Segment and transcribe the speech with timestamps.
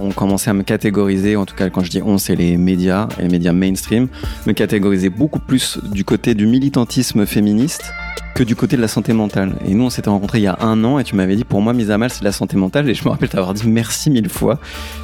[0.00, 3.08] On commençait à me catégoriser, en tout cas quand je dis on, c'est les médias,
[3.18, 4.08] les médias mainstream,
[4.46, 7.92] me catégoriser beaucoup plus du côté du militantisme féministe
[8.34, 9.56] que du côté de la santé mentale.
[9.66, 11.60] Et nous, on s'était rencontrés il y a un an et tu m'avais dit, pour
[11.60, 12.88] moi, mise à mal, c'est de la santé mentale.
[12.88, 14.60] Et je me rappelle t'avoir dit merci mille fois.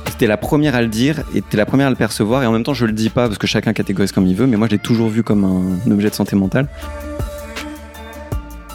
[0.08, 2.44] C'était la première à le dire et t'es la première à le percevoir.
[2.44, 4.46] Et en même temps, je le dis pas parce que chacun catégorise comme il veut,
[4.46, 6.68] mais moi, je l'ai toujours vu comme un objet de santé mentale.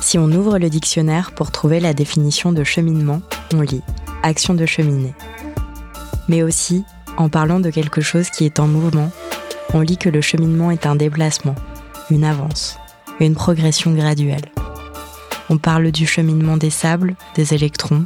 [0.01, 3.21] Si on ouvre le dictionnaire pour trouver la définition de cheminement,
[3.53, 3.81] on lit
[4.23, 5.13] action de cheminer.
[6.27, 6.83] Mais aussi,
[7.17, 9.11] en parlant de quelque chose qui est en mouvement,
[9.73, 11.55] on lit que le cheminement est un déplacement,
[12.09, 12.77] une avance,
[13.19, 14.51] une progression graduelle.
[15.49, 18.05] On parle du cheminement des sables, des électrons,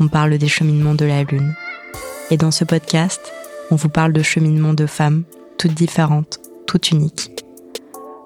[0.00, 1.54] on parle des cheminements de la Lune.
[2.30, 3.20] Et dans ce podcast,
[3.70, 5.24] on vous parle de cheminement de femmes,
[5.58, 7.44] toutes différentes, toutes uniques.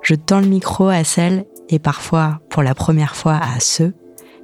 [0.03, 3.95] Je tends le micro à celles, et parfois pour la première fois à ceux,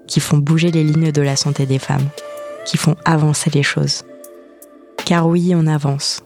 [0.07, 2.09] qui font bouger les lignes de la santé des femmes,
[2.65, 4.05] qui font avancer les choses.
[5.05, 6.23] Car oui, on avance.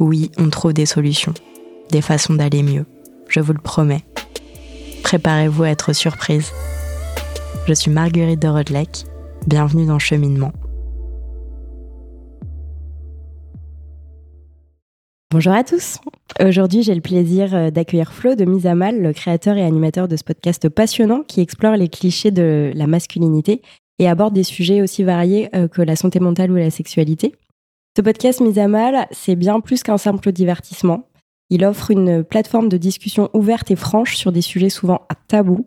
[0.00, 1.34] Oui, on trouve des solutions,
[1.90, 2.84] des façons d'aller mieux.
[3.28, 4.04] Je vous le promets.
[5.02, 6.52] Préparez-vous à être surprise.
[7.66, 9.04] Je suis Marguerite de Rodelec.
[9.46, 10.52] Bienvenue dans Cheminement.
[15.30, 15.98] Bonjour à tous.
[16.42, 20.08] Aujourd'hui, j'ai le plaisir euh, d'accueillir Flo de Mise à Mal, le créateur et animateur
[20.08, 23.62] de ce podcast passionnant qui explore les clichés de la masculinité
[24.00, 27.36] et aborde des sujets aussi variés euh, que la santé mentale ou la sexualité.
[27.96, 31.06] Ce podcast Mise à Mal, c'est bien plus qu'un simple divertissement.
[31.50, 35.66] Il offre une plateforme de discussion ouverte et franche sur des sujets souvent tabous.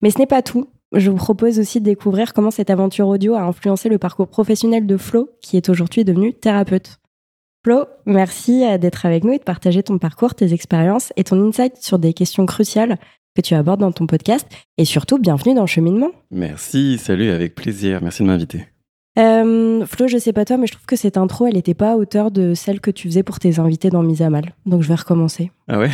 [0.00, 0.68] Mais ce n'est pas tout.
[0.92, 4.86] Je vous propose aussi de découvrir comment cette aventure audio a influencé le parcours professionnel
[4.86, 7.00] de Flo, qui est aujourd'hui devenu thérapeute.
[7.64, 11.42] Flo, merci euh, d'être avec nous et de partager ton parcours, tes expériences et ton
[11.48, 12.98] insight sur des questions cruciales
[13.34, 14.46] que tu abordes dans ton podcast.
[14.76, 16.10] Et surtout, bienvenue dans cheminement.
[16.30, 18.00] Merci, salut, avec plaisir.
[18.02, 18.66] Merci de m'inviter.
[19.18, 21.92] Euh, Flo, je sais pas toi, mais je trouve que cette intro, elle n'était pas
[21.92, 24.54] à hauteur de celle que tu faisais pour tes invités dans Mise à Mal.
[24.66, 25.50] Donc je vais recommencer.
[25.66, 25.90] Ah ouais?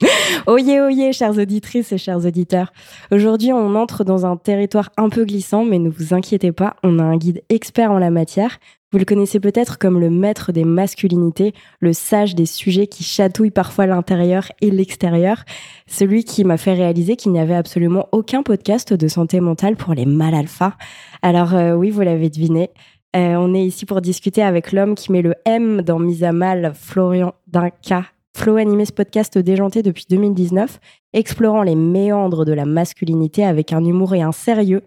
[0.46, 2.72] Oyez, oyez, chères auditrices et chers auditeurs.
[3.10, 6.98] Aujourd'hui, on entre dans un territoire un peu glissant, mais ne vous inquiétez pas, on
[6.98, 8.58] a un guide expert en la matière.
[8.90, 13.50] Vous le connaissez peut-être comme le maître des masculinités, le sage des sujets qui chatouillent
[13.50, 15.44] parfois l'intérieur et l'extérieur,
[15.86, 19.92] celui qui m'a fait réaliser qu'il n'y avait absolument aucun podcast de santé mentale pour
[19.92, 20.76] les mâles alpha.
[21.20, 22.70] Alors euh, oui, vous l'avez deviné,
[23.14, 26.32] euh, on est ici pour discuter avec l'homme qui met le M dans mise à
[26.32, 28.04] mal, Florian Dinka.
[28.38, 30.78] Flo animé ce podcast déjanté depuis 2019,
[31.12, 34.82] explorant les méandres de la masculinité avec un humour et un sérieux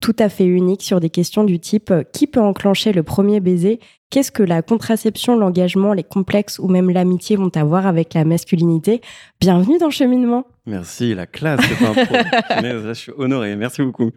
[0.00, 3.38] tout à fait unique sur des questions du type euh, qui peut enclencher le premier
[3.38, 3.78] baiser
[4.08, 9.00] Qu'est-ce que la contraception, l'engagement, les complexes ou même l'amitié vont avoir avec la masculinité?
[9.40, 10.46] Bienvenue dans Cheminement.
[10.68, 11.76] Merci, la classe, c'est
[12.86, 14.10] je suis honoré, merci beaucoup.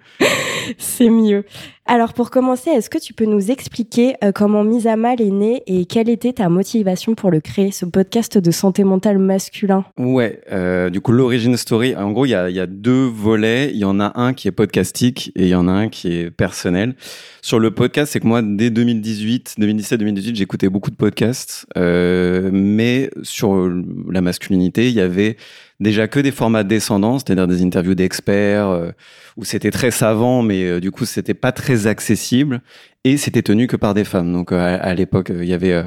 [0.79, 1.45] C'est mieux.
[1.85, 5.29] Alors pour commencer, est-ce que tu peux nous expliquer euh, comment Mise à Mal est
[5.29, 9.85] née et quelle était ta motivation pour le créer, ce podcast de santé mentale masculin?
[9.97, 13.69] Ouais, euh, du coup l'origine story, en gros il y a, y a, deux volets,
[13.71, 16.13] il y en a un qui est podcastique et il y en a un qui
[16.13, 16.95] est personnel.
[17.43, 23.09] Sur le podcast, c'est que moi dès 2018, 2017-2018, j'écoutais beaucoup de podcasts, euh, mais
[23.23, 23.69] sur
[24.09, 25.37] la masculinité, il y avait
[25.79, 28.91] déjà que des formats descendants, c'est-à-dire des interviews d'experts, euh,
[29.37, 32.61] où c'était très savant, mais euh, du coup, c'était pas très accessible,
[33.03, 34.31] et c'était tenu que par des femmes.
[34.31, 35.83] Donc, euh, à, l'époque, il y avait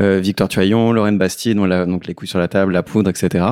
[0.00, 3.44] Victor Tuaillon, Lorraine Bastide, donc les couilles sur la table, la poudre, etc.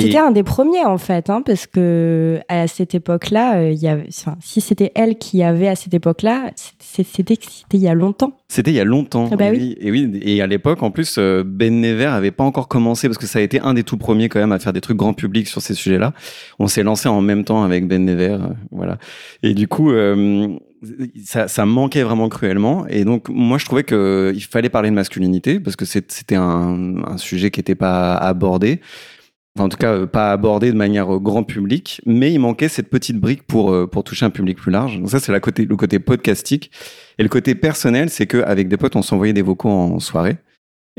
[0.00, 4.08] C'était un des premiers en fait, hein, parce que à cette époque-là, il y avait,
[4.40, 7.38] si c'était elle qui avait à cette époque-là, c'était
[7.72, 8.32] il y a longtemps.
[8.48, 9.28] C'était il y a longtemps.
[9.30, 9.76] Ah bah oui.
[9.80, 13.18] Et oui, et à l'époque, en plus, euh, Ben Never avait pas encore commencé parce
[13.18, 15.12] que ça a été un des tout premiers quand même à faire des trucs grand
[15.12, 16.14] public sur ces sujets-là.
[16.58, 18.38] On s'est lancé en même temps avec Ben Never, euh,
[18.70, 18.98] voilà.
[19.42, 20.48] Et du coup, euh,
[21.24, 22.86] ça, ça manquait vraiment cruellement.
[22.88, 27.04] Et donc, moi, je trouvais que il fallait parler de masculinité parce que c'était un,
[27.06, 28.80] un sujet qui n'était pas abordé
[29.60, 32.90] en tout cas euh, pas abordé de manière euh, grand public, mais il manquait cette
[32.90, 34.98] petite brique pour euh, pour toucher un public plus large.
[34.98, 36.70] Donc ça c'est la côté le côté podcastique
[37.18, 40.36] et le côté personnel, c'est que avec des potes on s'envoyait des vocaux en soirée.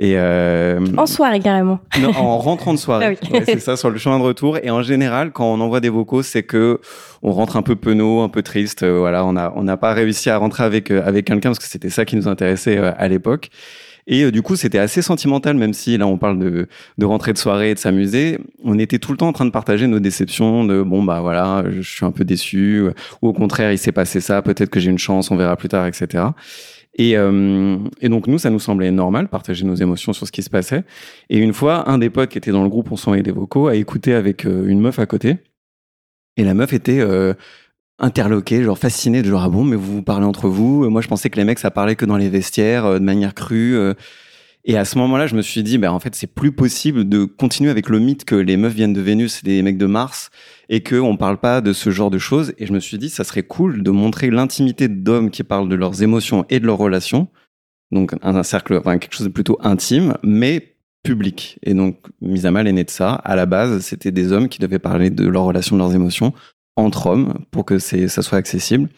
[0.01, 1.79] Et en soirée carrément.
[1.99, 3.17] Non, en rentrant de soirée.
[3.33, 4.57] Ah c'est ça sur le chemin de retour.
[4.63, 6.79] Et en général, quand on envoie des vocaux, c'est que
[7.21, 8.85] on rentre un peu penaud, un peu triste.
[8.85, 11.89] voilà, on a on n'a pas réussi à rentrer avec avec quelqu'un parce que c'était
[11.89, 13.49] ça qui nous intéressait à l'époque.
[14.09, 16.67] Et euh, du coup, c'était assez sentimental, même si là, on parle de,
[16.97, 18.39] de rentrer de soirée et de s'amuser.
[18.63, 21.63] On était tout le temps en train de partager nos déceptions, de bon, bah voilà,
[21.69, 22.83] je suis un peu déçu,
[23.21, 25.69] ou au contraire, il s'est passé ça, peut-être que j'ai une chance, on verra plus
[25.69, 26.25] tard, etc.
[26.99, 30.43] Et, euh, et, donc nous, ça nous semblait normal, partager nos émotions sur ce qui
[30.43, 30.83] se passait.
[31.29, 33.67] Et une fois, un des potes qui était dans le groupe, on s'envoyait des vocaux,
[33.67, 35.37] a écouté avec euh, une meuf à côté.
[36.35, 37.33] Et la meuf était euh,
[37.99, 40.89] interloquée, genre fascinée, de genre ah bon, mais vous vous parlez entre vous.
[40.89, 43.33] Moi, je pensais que les mecs ça parlait que dans les vestiaires, euh, de manière
[43.33, 43.75] crue.
[43.75, 43.93] euh.
[44.65, 47.23] Et à ce moment-là, je me suis dit, bah, en fait, c'est plus possible de
[47.23, 50.29] continuer avec le mythe que les meufs viennent de Vénus et des mecs de Mars
[50.67, 52.53] et que on parle pas de ce genre de choses.
[52.57, 55.75] Et je me suis dit, ça serait cool de montrer l'intimité d'hommes qui parlent de
[55.75, 57.29] leurs émotions et de leurs relations.
[57.91, 61.57] Donc, un, un cercle, enfin, quelque chose de plutôt intime, mais public.
[61.63, 63.13] Et donc, Mise à mal est né de ça.
[63.13, 66.33] À la base, c'était des hommes qui devaient parler de leurs relations, de leurs émotions
[66.79, 68.89] entre hommes pour que ça soit accessible.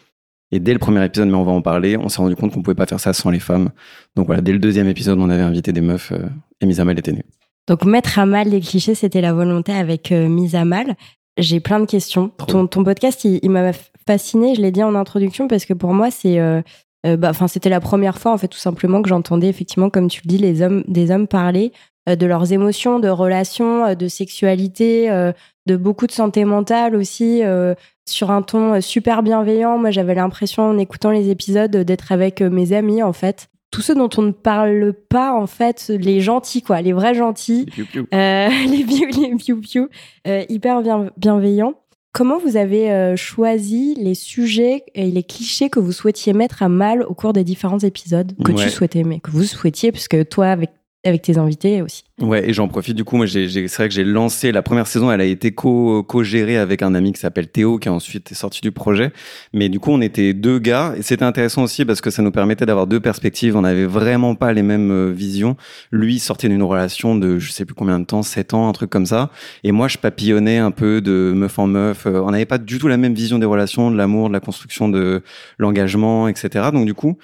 [0.50, 2.62] Et dès le premier épisode, mais on va en parler, on s'est rendu compte qu'on
[2.62, 3.70] pouvait pas faire ça sans les femmes.
[4.16, 6.28] Donc voilà, dès le deuxième épisode, on avait invité des meufs euh,
[6.60, 7.24] et Mise à mal était née.
[7.68, 10.96] Donc mettre à mal les clichés, c'était la volonté avec euh, mise à mal.
[11.38, 12.28] J'ai plein de questions.
[12.46, 13.72] Ton, ton podcast, il, il m'a
[14.06, 14.54] fasciné.
[14.54, 16.60] Je l'ai dit en introduction parce que pour moi, c'est, euh,
[17.06, 20.20] euh, bah, c'était la première fois en fait, tout simplement, que j'entendais effectivement, comme tu
[20.24, 21.72] le dis, les hommes, des hommes parler
[22.06, 25.32] de leurs émotions, de relations, euh, de sexualité, euh,
[25.66, 27.74] de beaucoup de santé mentale aussi, euh,
[28.08, 29.78] sur un ton euh, super bienveillant.
[29.78, 33.48] Moi, j'avais l'impression, en écoutant les épisodes, euh, d'être avec euh, mes amis en fait.
[33.70, 37.64] Tous ceux dont on ne parle pas, en fait, les gentils, quoi, les vrais gentils,
[37.66, 38.06] Piou, piou.
[38.12, 39.88] euh, les piou les piou piou,
[40.26, 41.74] euh, hyper bien, bienveillants.
[42.12, 46.68] Comment vous avez euh, choisi les sujets et les clichés que vous souhaitiez mettre à
[46.68, 48.62] mal au cours des différents épisodes que Ouais.
[48.64, 50.68] tu souhaitais, mais que vous souhaitiez, puisque toi, avec,
[51.04, 52.04] avec tes invités aussi.
[52.20, 53.16] Ouais, et j'en profite du coup.
[53.16, 55.10] Moi, j'ai, c'est vrai que j'ai lancé la première saison.
[55.10, 58.60] Elle a été co, co-gérée avec un ami qui s'appelle Théo, qui a ensuite sorti
[58.60, 59.12] du projet.
[59.52, 62.30] Mais du coup, on était deux gars, et c'était intéressant aussi parce que ça nous
[62.30, 63.56] permettait d'avoir deux perspectives.
[63.56, 65.56] On n'avait vraiment pas les mêmes euh, visions.
[65.90, 68.90] Lui sortait d'une relation de, je sais plus combien de temps, sept ans, un truc
[68.90, 69.30] comme ça.
[69.64, 72.06] Et moi, je papillonnais un peu de meuf en meuf.
[72.06, 74.40] Euh, On n'avait pas du tout la même vision des relations, de l'amour, de la
[74.40, 75.22] construction de
[75.58, 76.66] l'engagement, etc.
[76.72, 77.18] Donc du coup.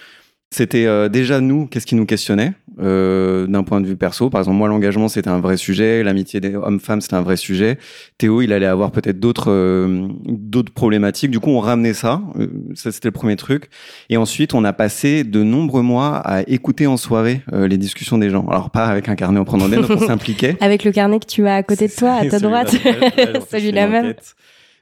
[0.51, 4.31] C'était euh, déjà nous, qu'est-ce qui nous questionnait euh, d'un point de vue perso?
[4.31, 6.03] Par exemple, moi, l'engagement, c'était un vrai sujet.
[6.03, 7.77] L'amitié des hommes-femmes, c'était un vrai sujet.
[8.17, 11.31] Théo, il allait avoir peut-être d'autres euh, d'autres problématiques.
[11.31, 12.23] Du coup, on ramenait ça.
[12.39, 13.69] Euh, ça, c'était le premier truc.
[14.09, 18.17] Et ensuite, on a passé de nombreux mois à écouter en soirée euh, les discussions
[18.17, 18.47] des gens.
[18.49, 20.57] Alors, pas avec un carnet en prenant des notes, on s'impliquait.
[20.61, 22.75] Avec le carnet que tu as à côté de toi, à ta droite,
[23.51, 24.15] celui-là même.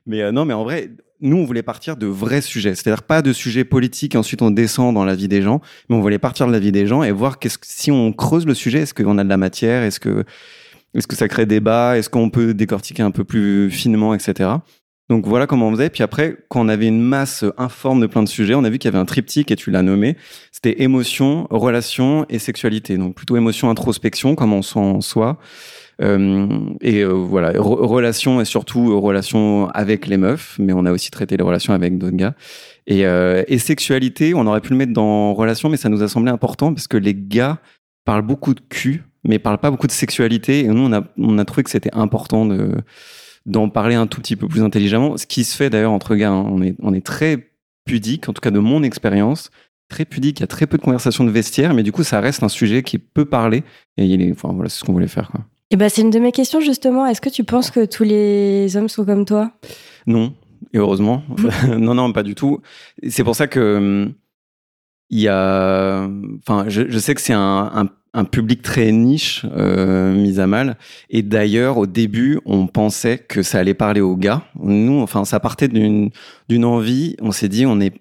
[0.06, 2.75] Mais euh, non, mais en vrai, nous, on voulait partir de vrais sujets.
[2.75, 6.00] C'est-à-dire pas de sujets politiques ensuite on descend dans la vie des gens, mais on
[6.00, 8.81] voulait partir de la vie des gens et voir que, si on creuse le sujet,
[8.81, 10.25] est-ce qu'on a de la matière, est-ce que,
[10.94, 14.50] est-ce que ça crée débat, est-ce qu'on peut décortiquer un peu plus finement, etc.
[15.08, 15.88] Donc voilà comment on faisait.
[15.88, 18.79] Puis après, quand on avait une masse informe de plein de sujets, on a vu
[18.79, 20.17] qu'il y avait un triptyque et tu l'as nommé.
[20.50, 22.99] C'était émotion, relation et sexualité.
[22.99, 25.38] Donc plutôt émotion, introspection, comment on sent en soi.
[26.02, 26.46] Euh,
[26.82, 31.10] et euh, voilà, re- relations et surtout relations avec les meufs, mais on a aussi
[31.10, 32.34] traité les relations avec d'autres gars.
[32.87, 36.08] Et, euh, et sexualité, on aurait pu le mettre dans relations, mais ça nous a
[36.08, 37.58] semblé important parce que les gars
[38.04, 40.60] parlent beaucoup de cul, mais parlent pas beaucoup de sexualité.
[40.60, 42.72] Et nous, on a, trouvé que c'était important de
[43.46, 45.16] d'en parler un tout petit peu plus intelligemment.
[45.16, 46.46] Ce qui se fait d'ailleurs entre gars, hein.
[46.48, 47.52] on est est très
[47.84, 49.50] pudique, en tout cas de mon expérience,
[49.88, 50.40] très pudique.
[50.40, 52.48] Il y a très peu de conversations de vestiaire, mais du coup, ça reste un
[52.48, 53.62] sujet qui peut parler.
[53.96, 55.31] Et il est, enfin voilà, c'est ce qu'on voulait faire.
[55.71, 57.07] Et ben, c'est une de mes questions justement.
[57.07, 59.51] Est-ce que tu penses que tous les hommes sont comme toi?
[60.07, 60.35] Non,
[60.73, 61.23] et heureusement.
[61.69, 62.61] non, non, pas du tout.
[63.09, 64.11] C'est pour ça que
[65.11, 66.09] il y a.
[66.39, 70.47] Enfin, je, je sais que c'est un, un, un public très niche euh, mis à
[70.47, 70.79] mal.
[71.11, 74.43] Et d'ailleurs, au début, on pensait que ça allait parler aux gars.
[74.59, 76.11] Nous, enfin, ça partait d'une
[76.65, 77.15] envie.
[77.21, 77.93] On s'est dit, on est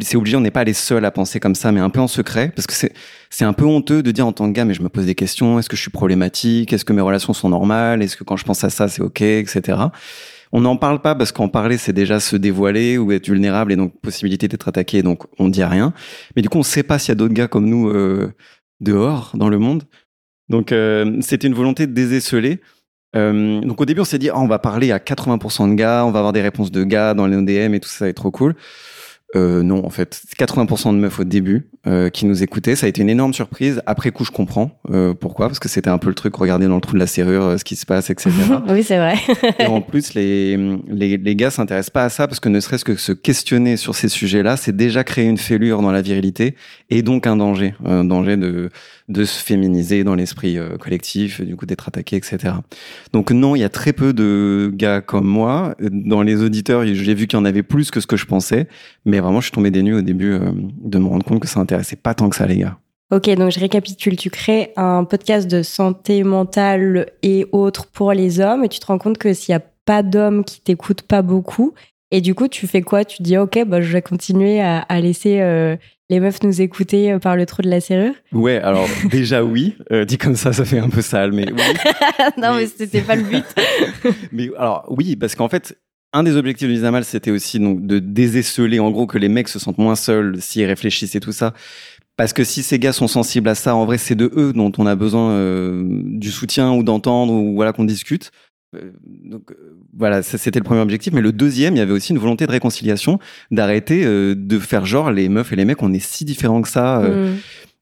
[0.00, 2.08] c'est obligé, on n'est pas les seuls à penser comme ça, mais un peu en
[2.08, 2.92] secret, parce que c'est
[3.30, 5.14] c'est un peu honteux de dire en tant que gars, mais je me pose des
[5.14, 5.58] questions.
[5.58, 8.44] Est-ce que je suis problématique Est-ce que mes relations sont normales Est-ce que quand je
[8.44, 9.78] pense à ça, c'est ok, etc.
[10.52, 13.76] On n'en parle pas parce qu'en parler, c'est déjà se dévoiler ou être vulnérable et
[13.76, 15.92] donc possibilité d'être attaqué, donc on dit rien.
[16.34, 18.32] Mais du coup, on sait pas s'il y a d'autres gars comme nous euh,
[18.80, 19.84] dehors, dans le monde.
[20.48, 22.60] Donc, euh, c'était une volonté de déséceler.
[23.16, 26.04] Euh, donc, au début, on s'est dit, Ah, on va parler à 80% de gars,
[26.06, 28.30] on va avoir des réponses de gars dans les ODM et tout ça, être trop
[28.30, 28.54] cool.
[29.34, 32.76] Euh, non, en fait, 80% de meufs au début euh, qui nous écoutaient.
[32.76, 33.82] Ça a été une énorme surprise.
[33.84, 36.76] Après coup, je comprends euh, pourquoi, parce que c'était un peu le truc, regarder dans
[36.76, 38.30] le trou de la serrure euh, ce qui se passe, etc.
[38.68, 39.16] Oui, c'est vrai.
[39.58, 40.56] Et en plus, les,
[40.88, 43.94] les, les gars s'intéressent pas à ça parce que ne serait-ce que se questionner sur
[43.94, 46.54] ces sujets-là, c'est déjà créer une fêlure dans la virilité
[46.90, 48.70] et donc un danger, un danger de,
[49.08, 52.54] de se féminiser dans l'esprit euh, collectif, du coup d'être attaqué, etc.
[53.12, 55.74] Donc non, il y a très peu de gars comme moi.
[55.80, 58.68] Dans les auditeurs, j'ai vu qu'il y en avait plus que ce que je pensais,
[59.04, 61.48] mais vraiment, je suis tombé des nues au début euh, de me rendre compte que
[61.48, 62.78] ça intéressait pas tant que ça les gars.
[63.12, 64.16] Ok, donc je récapitule.
[64.16, 68.86] Tu crées un podcast de santé mentale et autres pour les hommes et tu te
[68.86, 71.72] rends compte que s'il n'y a pas d'hommes qui t'écoutent pas beaucoup,
[72.12, 73.04] et du coup, tu fais quoi?
[73.04, 75.76] Tu dis, ok, bah, je vais continuer à, laisser euh,
[76.08, 79.76] les meufs nous écouter euh, par le trou de la serrure Ouais, alors déjà oui,
[79.92, 81.62] euh, dit comme ça, ça fait un peu sale, mais oui.
[82.38, 83.44] Non, mais Mais- c'était pas le but.
[84.32, 85.78] Mais alors oui, parce qu'en fait,
[86.12, 89.48] un des objectifs de Misamal, c'était aussi donc de désesceler, en gros, que les mecs
[89.48, 91.52] se sentent moins seuls s'ils réfléchissent et tout ça.
[92.16, 94.72] Parce que si ces gars sont sensibles à ça, en vrai, c'est de eux dont
[94.78, 98.30] on a besoin euh, du soutien ou d'entendre ou voilà qu'on discute.
[98.74, 101.12] Euh, donc euh, voilà, c'était le premier objectif.
[101.12, 103.18] Mais le deuxième, il y avait aussi une volonté de réconciliation,
[103.50, 107.00] d'arrêter de faire genre les meufs et les mecs, on est si différents que ça.
[107.00, 107.36] Mm.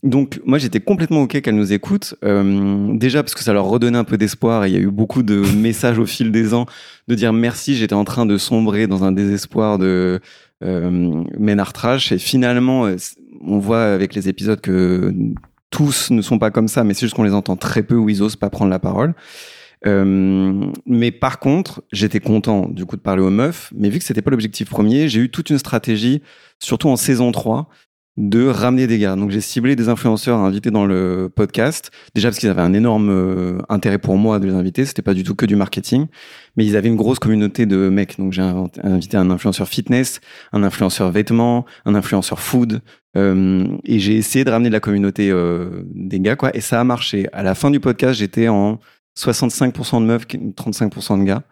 [0.05, 2.15] Donc moi j'étais complètement ok qu'elles nous écoutent.
[2.25, 4.65] Euh, déjà parce que ça leur redonnait un peu d'espoir.
[4.65, 6.67] et Il y a eu beaucoup de messages au fil des ans
[7.09, 7.75] de dire merci.
[7.75, 10.21] J'étais en train de sombrer dans un désespoir de
[10.63, 12.97] euh, Ménard Trash et finalement euh,
[13.41, 15.13] on voit avec les épisodes que
[15.71, 18.09] tous ne sont pas comme ça, mais c'est juste qu'on les entend très peu ou
[18.11, 19.15] ils osent pas prendre la parole.
[19.87, 24.05] Euh, mais par contre, j'étais content du coup de parler aux meufs, mais vu que
[24.05, 26.23] c'était pas l'objectif premier, j'ai eu toute une stratégie,
[26.59, 27.69] surtout en saison 3,
[28.17, 29.17] de ramener des gars.
[29.17, 31.91] Donc j'ai ciblé des influenceurs à inviter dans le podcast.
[32.15, 34.85] Déjà parce qu'ils avaient un énorme euh, intérêt pour moi de les inviter.
[34.85, 36.07] C'était pas du tout que du marketing,
[36.57, 38.19] mais ils avaient une grosse communauté de mecs.
[38.19, 38.43] Donc j'ai
[38.83, 40.21] invité un influenceur fitness,
[40.53, 42.83] un influenceur vêtements, un influenceur food.
[43.17, 46.55] Euh, et j'ai essayé de ramener de la communauté euh, des gars, quoi.
[46.57, 47.27] Et ça a marché.
[47.33, 48.79] À la fin du podcast, j'étais en
[49.17, 51.43] 65% de meufs, 35% de gars,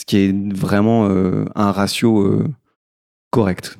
[0.00, 1.06] ce qui est vraiment
[1.54, 2.44] un ratio
[3.30, 3.78] correct.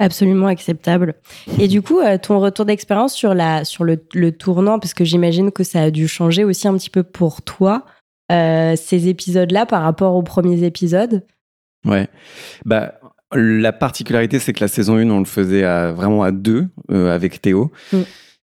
[0.00, 1.14] Absolument acceptable.
[1.58, 5.04] Et du coup, euh, ton retour d'expérience sur, la, sur le, le tournant, parce que
[5.04, 7.84] j'imagine que ça a dû changer aussi un petit peu pour toi,
[8.30, 11.24] euh, ces épisodes-là par rapport aux premiers épisodes?
[11.84, 12.06] Ouais.
[12.64, 12.94] Bah,
[13.32, 17.12] la particularité, c'est que la saison 1, on le faisait à, vraiment à deux euh,
[17.12, 17.72] avec Théo.
[17.92, 18.02] Mm.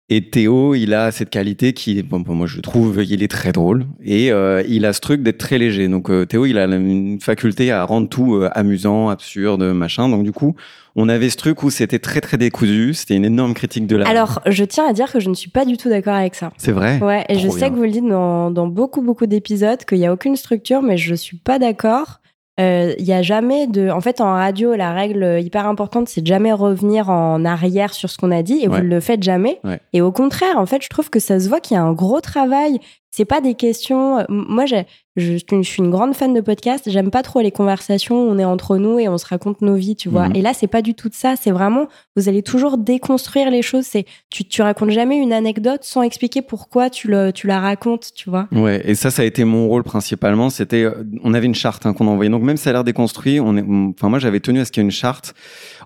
[0.08, 3.86] Et Théo, il a cette qualité qui, bon, moi je trouve, il est très drôle
[4.04, 5.88] et euh, il a ce truc d'être très léger.
[5.88, 10.08] Donc euh, Théo, il a une faculté à rendre tout euh, amusant, absurde, machin.
[10.08, 10.54] Donc du coup,
[10.94, 12.94] on avait ce truc où c'était très très décousu.
[12.94, 14.08] C'était une énorme critique de la.
[14.08, 16.52] Alors, je tiens à dire que je ne suis pas du tout d'accord avec ça.
[16.56, 17.00] C'est vrai?
[17.02, 20.06] Ouais, et je sais que vous le dites dans, dans beaucoup beaucoup d'épisodes qu'il n'y
[20.06, 22.20] a aucune structure, mais je suis pas d'accord
[22.58, 26.22] il euh, y a jamais de en fait en radio la règle hyper importante c'est
[26.22, 29.22] de jamais revenir en arrière sur ce qu'on a dit et vous ne le faites
[29.22, 29.60] jamais.
[29.92, 31.92] Et au contraire en fait je trouve que ça se voit qu'il y a un
[31.92, 32.80] gros travail.
[33.16, 34.18] C'est pas des questions.
[34.18, 34.66] Euh, moi,
[35.16, 36.90] je, je, suis une grande fan de podcasts.
[36.90, 38.06] J'aime pas trop les conversations.
[38.16, 40.28] Où on est entre nous et on se raconte nos vies, tu vois.
[40.28, 40.36] Mhm.
[40.36, 41.34] Et là, c'est pas du tout de ça.
[41.40, 43.84] C'est vraiment, vous allez toujours déconstruire les choses.
[43.84, 48.12] C'est, tu, tu racontes jamais une anecdote sans expliquer pourquoi tu le, tu la racontes,
[48.14, 48.48] tu vois.
[48.52, 48.82] Ouais.
[48.84, 50.50] Et ça, ça a été mon rôle principalement.
[50.50, 52.30] C'était, euh, on avait une charte hein, qu'on envoyait.
[52.30, 53.64] Donc même si ça a l'air déconstruit, on est,
[53.96, 55.34] enfin moi, j'avais tenu à ce qu'il y ait une charte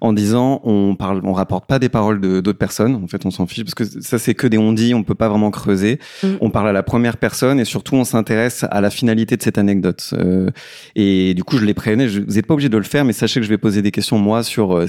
[0.01, 2.97] en disant, on parle, on rapporte pas des paroles de d'autres personnes.
[2.97, 4.95] En fait, on s'en fiche parce que ça, c'est que des on dit.
[4.95, 5.99] On peut pas vraiment creuser.
[6.23, 6.29] Mm.
[6.41, 9.59] On parle à la première personne et surtout on s'intéresse à la finalité de cette
[9.59, 10.15] anecdote.
[10.15, 10.51] Euh,
[10.95, 13.13] et du coup, je les prévenais, je, vous n'êtes pas obligé de le faire, mais
[13.13, 14.87] sachez que je vais poser des questions moi sur euh,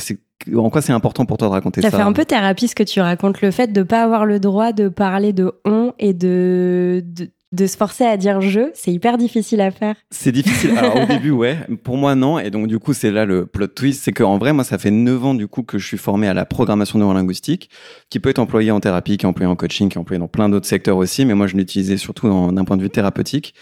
[0.56, 1.92] en quoi c'est important pour toi de raconter ça.
[1.92, 4.40] Ça fait un peu thérapie ce que tu racontes, le fait de pas avoir le
[4.40, 8.92] droit de parler de on et de, de de se forcer à dire je, c'est
[8.92, 9.96] hyper difficile à faire.
[10.10, 10.72] C'est difficile.
[10.78, 11.58] Alors au début, ouais.
[11.84, 12.40] Pour moi, non.
[12.40, 14.92] Et donc du coup, c'est là le plot twist, c'est qu'en vrai, moi, ça fait
[14.92, 17.70] 9 ans du coup que je suis formé à la programmation neurolinguistique,
[18.10, 20.30] qui peut être employée en thérapie, qui est employée en coaching, qui est employée dans
[20.30, 21.26] plein d'autres secteurs aussi.
[21.26, 23.54] Mais moi, je l'utilisais surtout d'un point de vue thérapeutique.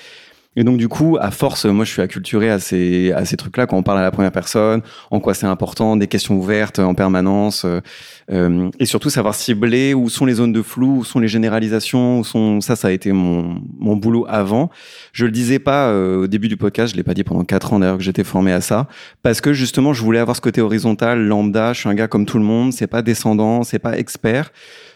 [0.60, 3.66] Et donc du coup, à force, moi je suis acculturé à ces à ces trucs-là
[3.66, 6.94] quand on parle à la première personne, en quoi c'est important, des questions ouvertes en
[6.96, 7.80] permanence, euh,
[8.30, 12.20] euh, et surtout savoir cibler où sont les zones de flou, où sont les généralisations,
[12.20, 14.70] où sont ça, ça a été mon mon boulot avant.
[15.14, 17.72] Je le disais pas euh, au début du podcast, je l'ai pas dit pendant quatre
[17.72, 18.90] ans d'ailleurs que j'étais formé à ça,
[19.24, 21.72] parce que justement je voulais avoir ce côté horizontal, lambda.
[21.72, 24.52] Je suis un gars comme tout le monde, c'est pas descendant, c'est pas expert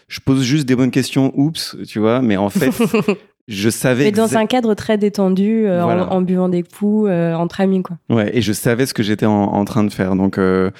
[0.08, 2.70] je pose juste des bonnes questions, oups, tu vois, mais en fait,
[3.48, 4.04] je savais.
[4.04, 7.98] Mais dans un cadre très détendu, euh, en, buvant des coups, euh, entre amis, quoi.
[8.08, 10.16] Ouais, et je savais ce que j'étais en, train de faire.
[10.16, 10.70] Donc, euh,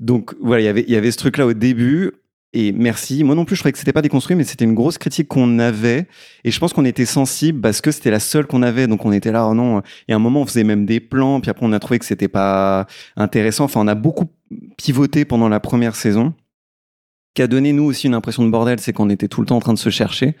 [0.00, 2.12] donc voilà, y il y avait ce truc-là au début.
[2.54, 3.24] Et merci.
[3.24, 5.58] Moi non plus, je croyais que c'était pas déconstruit, mais c'était une grosse critique qu'on
[5.58, 6.06] avait.
[6.44, 8.86] Et je pense qu'on était sensible parce que c'était la seule qu'on avait.
[8.86, 9.80] Donc on était là, oh non.
[10.06, 11.40] Et à un moment, on faisait même des plans.
[11.40, 13.64] Puis après, on a trouvé que c'était pas intéressant.
[13.64, 14.26] Enfin, on a beaucoup
[14.76, 16.34] pivoté pendant la première saison.
[17.34, 19.56] Qui a donné nous aussi une impression de bordel, c'est qu'on était tout le temps
[19.56, 20.36] en train de se chercher.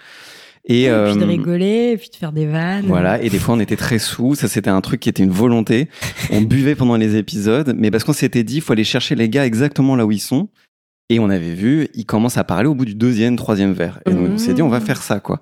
[0.64, 2.84] Et, puis de euh, rigoler, et puis de faire des vannes.
[2.86, 5.30] Voilà, et des fois on était très sous, ça c'était un truc qui était une
[5.30, 5.88] volonté.
[6.30, 9.28] On buvait pendant les épisodes, mais parce qu'on s'était dit, il faut aller chercher les
[9.28, 10.48] gars exactement là où ils sont.
[11.12, 14.00] Et on avait vu, ils commencent à parler au bout du deuxième, troisième verre.
[14.06, 14.86] Et donc on s'est dit, on va mmh.
[14.86, 15.40] faire ça, quoi.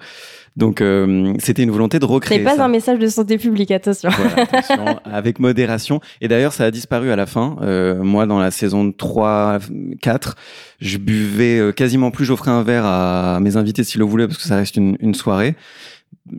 [0.56, 2.38] Donc euh, c'était une volonté de recréer.
[2.38, 4.10] C'est pas un message de santé publique, attention.
[4.10, 6.00] Voilà, attention, avec modération.
[6.20, 7.54] Et d'ailleurs, ça a disparu à la fin.
[7.62, 9.60] Euh, moi, dans la saison 3,
[10.02, 10.34] 4,
[10.80, 12.24] je buvais euh, quasiment plus.
[12.24, 15.14] J'offrais un verre à mes invités s'ils le voulaient, parce que ça reste une, une
[15.14, 15.54] soirée.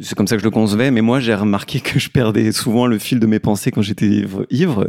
[0.01, 0.91] C'est comme ça que je le concevais.
[0.91, 4.25] Mais moi, j'ai remarqué que je perdais souvent le fil de mes pensées quand j'étais
[4.49, 4.87] ivre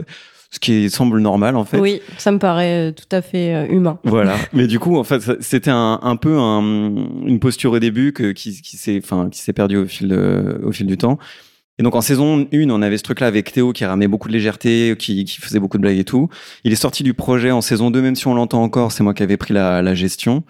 [0.52, 1.80] ce qui semble normal en fait.
[1.80, 3.98] Oui, ça me paraît euh, tout à fait euh, humain.
[4.04, 4.36] Voilà.
[4.52, 8.32] Mais du coup, en fait, c'était un, un, peu un, une posture au début que,
[8.32, 11.18] qui, qui s'est, enfin, qui s'est perdue au fil, de, au fil du temps.
[11.78, 14.34] Et donc en saison 1, on avait ce truc-là avec Théo qui ramenait beaucoup de
[14.34, 16.28] légèreté, qui, qui, faisait beaucoup de blagues et tout.
[16.64, 19.14] Il est sorti du projet en saison 2, même si on l'entend encore, c'est moi
[19.14, 20.44] qui avais pris la, la gestion.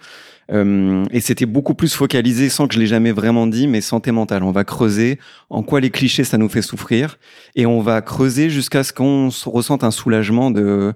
[0.53, 4.11] Euh, et c'était beaucoup plus focalisé, sans que je l'ai jamais vraiment dit, mais santé
[4.11, 4.43] mentale.
[4.43, 5.19] On va creuser
[5.49, 7.17] en quoi les clichés ça nous fait souffrir,
[7.55, 10.93] et on va creuser jusqu'à ce qu'on ressente un soulagement de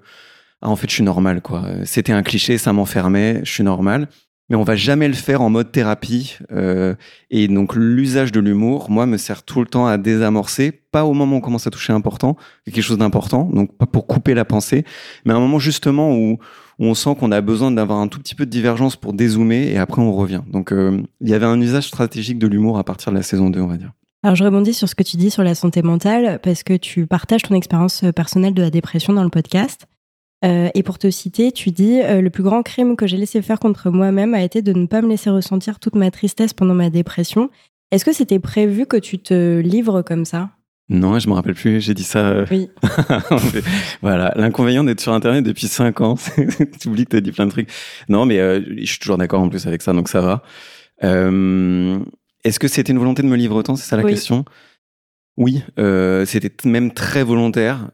[0.60, 1.64] ah, en fait je suis normal quoi.
[1.84, 4.08] C'était un cliché, ça m'enfermait, je suis normal
[4.48, 6.36] mais on va jamais le faire en mode thérapie.
[6.52, 6.94] Euh,
[7.30, 11.12] et donc l'usage de l'humour, moi, me sert tout le temps à désamorcer, pas au
[11.12, 14.44] moment où on commence à toucher important, quelque chose d'important, donc pas pour couper la
[14.44, 14.84] pensée,
[15.24, 16.38] mais à un moment justement où,
[16.78, 19.78] on sent qu'on a besoin d'avoir un tout petit peu de divergence pour dézoomer et
[19.78, 20.42] après on revient.
[20.50, 23.50] Donc euh, il y avait un usage stratégique de l'humour à partir de la saison
[23.50, 23.92] 2, on va dire.
[24.22, 27.06] Alors je rebondis sur ce que tu dis sur la santé mentale parce que tu
[27.06, 29.86] partages ton expérience personnelle de la dépression dans le podcast.
[30.44, 33.42] Euh, et pour te citer, tu dis euh, Le plus grand crime que j'ai laissé
[33.42, 36.74] faire contre moi-même a été de ne pas me laisser ressentir toute ma tristesse pendant
[36.74, 37.50] ma dépression.
[37.90, 40.50] Est-ce que c'était prévu que tu te livres comme ça?
[40.88, 42.28] Non, je me rappelle plus, j'ai dit ça.
[42.28, 42.70] Euh, oui.
[44.02, 46.14] voilà, l'inconvénient d'être sur Internet depuis 5 ans,
[46.80, 47.70] tu oublies que tu as dit plein de trucs.
[48.08, 50.42] Non, mais je suis toujours d'accord en plus avec ça, donc ça va.
[51.02, 54.44] Est-ce que c'était une volonté de me livrer autant C'est ça la question?
[55.36, 55.62] Oui,
[56.26, 57.90] c'était même très volontaire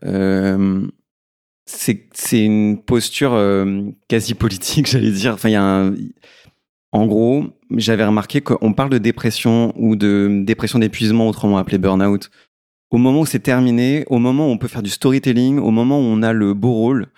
[1.66, 5.34] c'est une posture euh, quasi politique, j'allais dire.
[5.34, 5.94] Enfin, il y a un,
[6.92, 7.44] en gros,
[7.76, 12.30] j'avais remarqué qu'on parle de dépression ou de dépression d'épuisement, autrement appelé burn-out.
[12.94, 15.98] Au moment où c'est terminé, au moment où on peut faire du storytelling, au moment
[15.98, 17.08] où on a le beau rôle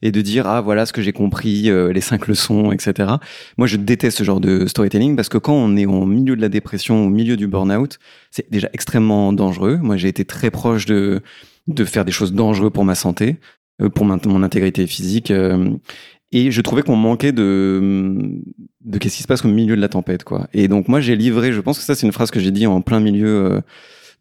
[0.00, 3.16] et de dire ah voilà ce que j'ai compris, euh, les cinq leçons, etc.
[3.58, 6.40] Moi, je déteste ce genre de storytelling parce que quand on est au milieu de
[6.40, 7.98] la dépression, au milieu du burn-out,
[8.30, 9.76] c'est déjà extrêmement dangereux.
[9.76, 11.20] Moi, j'ai été très proche de
[11.66, 13.36] de faire des choses dangereuses pour ma santé.
[13.82, 15.30] Euh, pour mon intégrité physique.
[15.30, 15.68] Euh,
[16.32, 18.40] et je trouvais qu'on manquait de,
[18.86, 20.48] de qu'est-ce qui se passe au milieu de la tempête, quoi.
[20.54, 22.66] Et donc, moi, j'ai livré, je pense que ça, c'est une phrase que j'ai dit
[22.66, 23.60] en plein milieu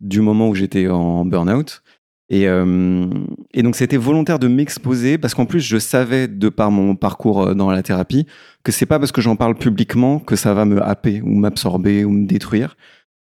[0.01, 1.81] du moment où j'étais en burn-out.
[2.29, 6.95] Et, et donc, c'était volontaire de m'exposer parce qu'en plus, je savais, de par mon
[6.95, 8.25] parcours dans la thérapie,
[8.63, 12.03] que c'est pas parce que j'en parle publiquement que ça va me happer ou m'absorber
[12.03, 12.77] ou me détruire.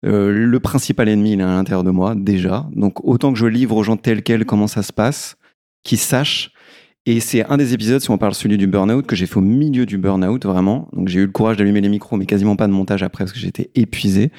[0.03, 2.67] le principal ennemi, il est à l'intérieur de moi, déjà.
[2.75, 5.37] Donc, autant que je livre aux gens tels quels comment ça se passe,
[5.83, 6.51] qui sachent.
[7.05, 9.41] Et c'est un des épisodes, si on parle celui du burn-out, que j'ai fait au
[9.41, 10.87] milieu du burn-out, vraiment.
[10.93, 13.33] Donc j'ai eu le courage d'allumer les micros, mais quasiment pas de montage après parce
[13.33, 14.31] que j'étais épuisé.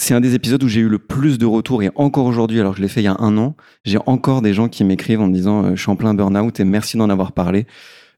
[0.00, 2.72] C'est un des épisodes où j'ai eu le plus de retours et encore aujourd'hui, alors
[2.72, 5.20] que je l'ai fait il y a un an, j'ai encore des gens qui m'écrivent
[5.20, 7.66] en me disant euh, je suis en plein burn-out et merci d'en avoir parlé.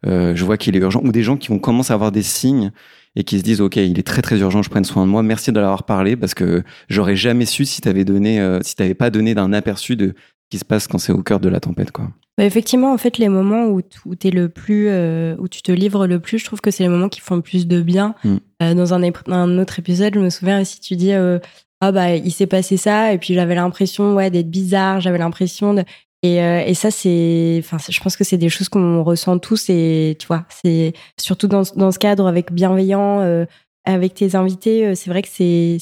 [0.06, 1.00] Euh, je vois qu'il est urgent.
[1.02, 2.70] Ou des gens qui vont commencer à avoir des signes
[3.16, 5.22] et qui se disent ok il est très très urgent, je prenne soin de moi.
[5.22, 8.94] Merci de l'avoir parlé parce que j'aurais jamais su si t'avais donné, euh, si t'avais
[8.94, 11.60] pas donné d'un aperçu de ce qui se passe quand c'est au cœur de la
[11.60, 12.10] tempête quoi.
[12.40, 16.06] Bah, effectivement, en fait, les moments où, es le plus, euh, où tu te livres
[16.06, 18.14] le plus, je trouve que c'est les moments qui font le plus de bien.
[18.24, 18.36] Mm.
[18.62, 21.38] Euh, dans un, un, autre épisode, je me souviens si tu dis euh,
[21.80, 25.74] ah bah il s'est passé ça et puis j'avais l'impression ouais d'être bizarre, j'avais l'impression
[25.74, 25.84] de
[26.22, 30.16] et, et ça c'est, enfin je pense que c'est des choses qu'on ressent tous et
[30.18, 33.46] tu vois c'est surtout dans, dans ce cadre avec bienveillant
[33.86, 35.78] avec tes invités, c'est vrai que c'est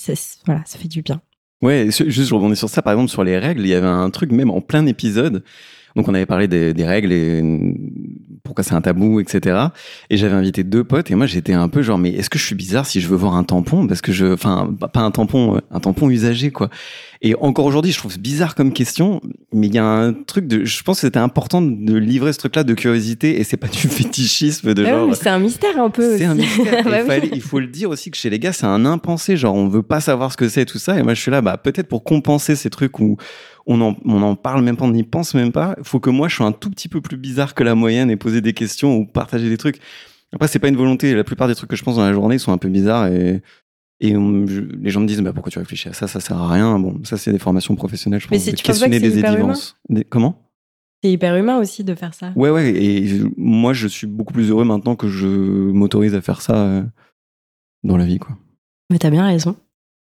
[0.46, 1.20] voilà ça fait du bien.
[1.60, 4.10] Ouais, juste je rebondis sur ça par exemple sur les règles, il y avait un
[4.10, 5.42] truc même en plein épisode
[5.96, 7.42] donc on avait parlé des, des règles et
[8.48, 9.58] pourquoi c'est un tabou, etc.
[10.08, 12.44] Et j'avais invité deux potes et moi j'étais un peu genre mais est-ce que je
[12.46, 13.86] suis bizarre si je veux voir un tampon?
[13.86, 16.70] Parce que je, enfin pas un tampon, euh, un tampon usagé quoi.
[17.20, 19.20] Et encore aujourd'hui je trouve bizarre comme question,
[19.52, 22.38] mais il y a un truc de, je pense que c'était important de livrer ce
[22.38, 25.14] truc-là de curiosité et c'est pas du fétichisme de ah genre.
[25.14, 26.16] c'est un mystère un peu.
[26.16, 26.84] C'est un mystère.
[27.08, 29.68] Bah il, faut le dire aussi que chez les gars c'est un impensé, genre on
[29.68, 31.88] veut pas savoir ce que c'est tout ça et moi je suis là bah peut-être
[31.88, 33.18] pour compenser ces trucs où
[33.68, 35.76] on en, on en parle même pas, on n'y pense même pas.
[35.78, 38.10] Il faut que moi, je sois un tout petit peu plus bizarre que la moyenne
[38.10, 39.78] et poser des questions ou partager des trucs.
[40.32, 41.14] Après, c'est pas une volonté.
[41.14, 43.42] La plupart des trucs que je pense dans la journée sont un peu bizarres et,
[44.00, 46.08] et les gens me disent, bah, pourquoi tu réfléchis à ça?
[46.08, 46.78] Ça sert à rien.
[46.78, 48.46] Bon, ça, c'est des formations professionnelles, je pense.
[48.46, 49.76] Mais questionner des évidences.
[50.08, 50.42] Comment?
[51.04, 52.32] C'est hyper humain aussi de faire ça.
[52.34, 52.70] Ouais, ouais.
[52.70, 56.82] Et moi, je suis beaucoup plus heureux maintenant que je m'autorise à faire ça euh,
[57.84, 58.36] dans la vie, quoi.
[58.90, 59.54] Mais t'as bien raison.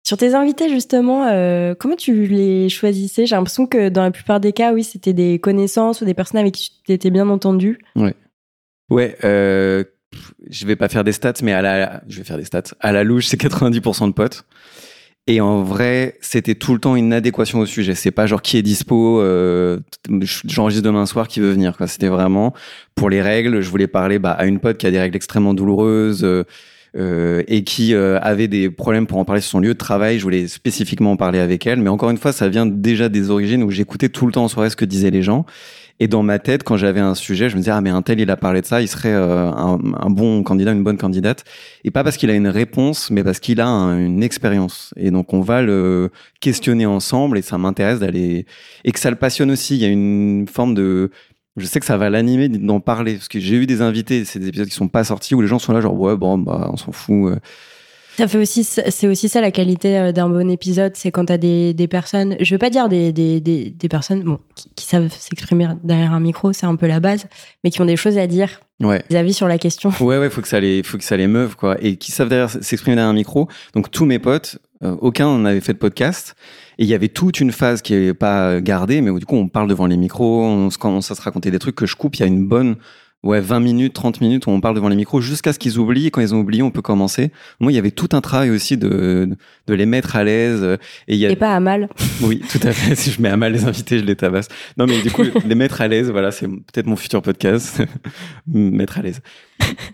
[0.06, 3.26] Sur tes invités, justement, euh, comment tu les choisissais?
[3.26, 6.38] J'ai l'impression que dans la plupart des cas, oui, c'était des connaissances ou des personnes
[6.38, 7.80] avec qui tu étais bien entendu.
[7.96, 8.14] Ouais.
[8.88, 9.82] Ouais, euh,
[10.48, 12.76] je vais pas faire des stats, mais à la, je vais faire des stats.
[12.78, 14.44] À la louche, c'est 90% de potes.
[15.26, 17.96] Et en vrai, c'était tout le temps une adéquation au sujet.
[17.96, 19.80] C'est pas genre qui est dispo, euh,
[20.22, 21.76] j'enregistre demain soir, qui veut venir.
[21.88, 22.54] C'était vraiment
[22.94, 23.60] pour les règles.
[23.60, 26.22] Je voulais parler bah, à une pote qui a des règles extrêmement douloureuses.
[26.22, 26.44] Euh,
[26.96, 30.18] euh, et qui euh, avait des problèmes pour en parler sur son lieu de travail.
[30.18, 33.30] Je voulais spécifiquement en parler avec elle, mais encore une fois, ça vient déjà des
[33.30, 35.44] origines où j'écoutais tout le temps en soirée ce que disaient les gens.
[35.98, 38.20] Et dans ma tête, quand j'avais un sujet, je me disais, ah, mais un tel,
[38.20, 41.44] il a parlé de ça, il serait euh, un, un, bon candidat, une bonne candidate.
[41.84, 44.92] Et pas parce qu'il a une réponse, mais parce qu'il a une expérience.
[44.96, 48.44] Et donc, on va le questionner ensemble et ça m'intéresse d'aller,
[48.84, 49.76] et que ça le passionne aussi.
[49.76, 51.10] Il y a une forme de,
[51.56, 54.38] je sais que ça va l'animer d'en parler parce que j'ai eu des invités, c'est
[54.38, 56.70] des épisodes qui sont pas sortis où les gens sont là genre ouais bon bah
[56.72, 57.32] on s'en fout.
[57.32, 57.36] Euh.
[58.16, 61.36] Ça fait aussi, c'est aussi ça la qualité euh, d'un bon épisode, c'est quand t'as
[61.36, 64.38] des, des personnes, je veux pas dire des, des, des, des personnes bon,
[64.74, 67.26] qui, savent s'exprimer derrière un micro, c'est un peu la base,
[67.62, 69.04] mais qui ont des choses à dire, ouais.
[69.10, 69.92] des avis sur la question.
[70.00, 72.30] Ouais, ouais, faut que ça les, faut que ça les meuve, quoi, et qui savent
[72.30, 73.48] derrière, s'exprimer derrière un micro.
[73.74, 76.36] Donc tous mes potes, euh, aucun n'avait fait de podcast,
[76.78, 79.36] et il y avait toute une phase qui est pas gardée, mais où du coup
[79.36, 82.16] on parle devant les micros, on commence à se raconter des trucs que je coupe,
[82.16, 82.76] il y a une bonne
[83.26, 86.06] ouais, 20 minutes, 30 minutes où on parle devant les micros jusqu'à ce qu'ils oublient.
[86.06, 87.30] Et quand ils ont oublié, on peut commencer.
[87.60, 89.28] Moi, il y avait tout un travail aussi de,
[89.66, 90.78] de les mettre à l'aise.
[91.08, 91.30] Et, il y a...
[91.30, 91.88] et pas à mal.
[92.22, 92.94] Oui, tout à fait.
[92.94, 94.48] si je mets à mal les invités, je les tabasse.
[94.78, 97.82] Non, mais du coup, les mettre à l'aise, voilà, c'est peut-être mon futur podcast.
[98.46, 99.20] mettre à l'aise.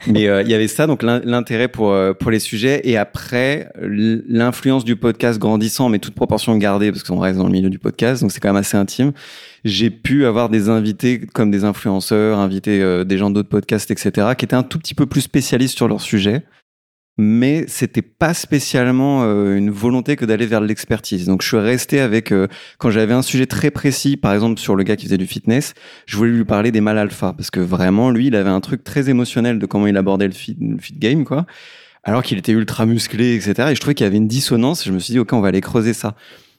[0.06, 2.82] mais euh, il y avait ça, donc l'intérêt pour, euh, pour les sujets.
[2.84, 7.52] Et après, l'influence du podcast grandissant, mais toute proportion gardée, parce qu'on reste dans le
[7.52, 9.12] milieu du podcast, donc c'est quand même assez intime
[9.64, 14.28] j'ai pu avoir des invités comme des influenceurs, inviter euh, des gens d'autres podcasts, etc.,
[14.36, 16.44] qui étaient un tout petit peu plus spécialistes sur leur sujet.
[17.18, 21.26] Mais c'était pas spécialement euh, une volonté que d'aller vers l'expertise.
[21.26, 22.48] Donc je suis resté avec euh,
[22.78, 25.74] quand j'avais un sujet très précis, par exemple sur le gars qui faisait du fitness,
[26.06, 28.82] je voulais lui parler des mal alpha parce que vraiment lui, il avait un truc
[28.82, 31.44] très émotionnel de comment il abordait le fit, le fit game, quoi.
[32.02, 33.68] Alors qu'il était ultra musclé, etc.
[33.70, 34.84] Et je trouvais qu'il y avait une dissonance.
[34.84, 36.16] Je me suis dit ok, on va aller creuser ça.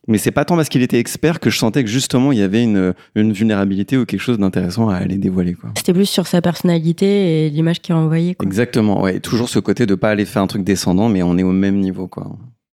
[0.07, 2.41] Mais c'est pas tant parce qu'il était expert que je sentais que justement il y
[2.41, 5.55] avait une, une vulnérabilité ou quelque chose d'intéressant à aller dévoiler.
[5.77, 8.35] C'était plus sur sa personnalité et l'image qu'il envoyait.
[8.35, 8.45] Quoi.
[8.45, 9.19] Exactement, ouais.
[9.19, 11.79] Toujours ce côté de pas aller faire un truc descendant, mais on est au même
[11.79, 12.35] niveau, quoi.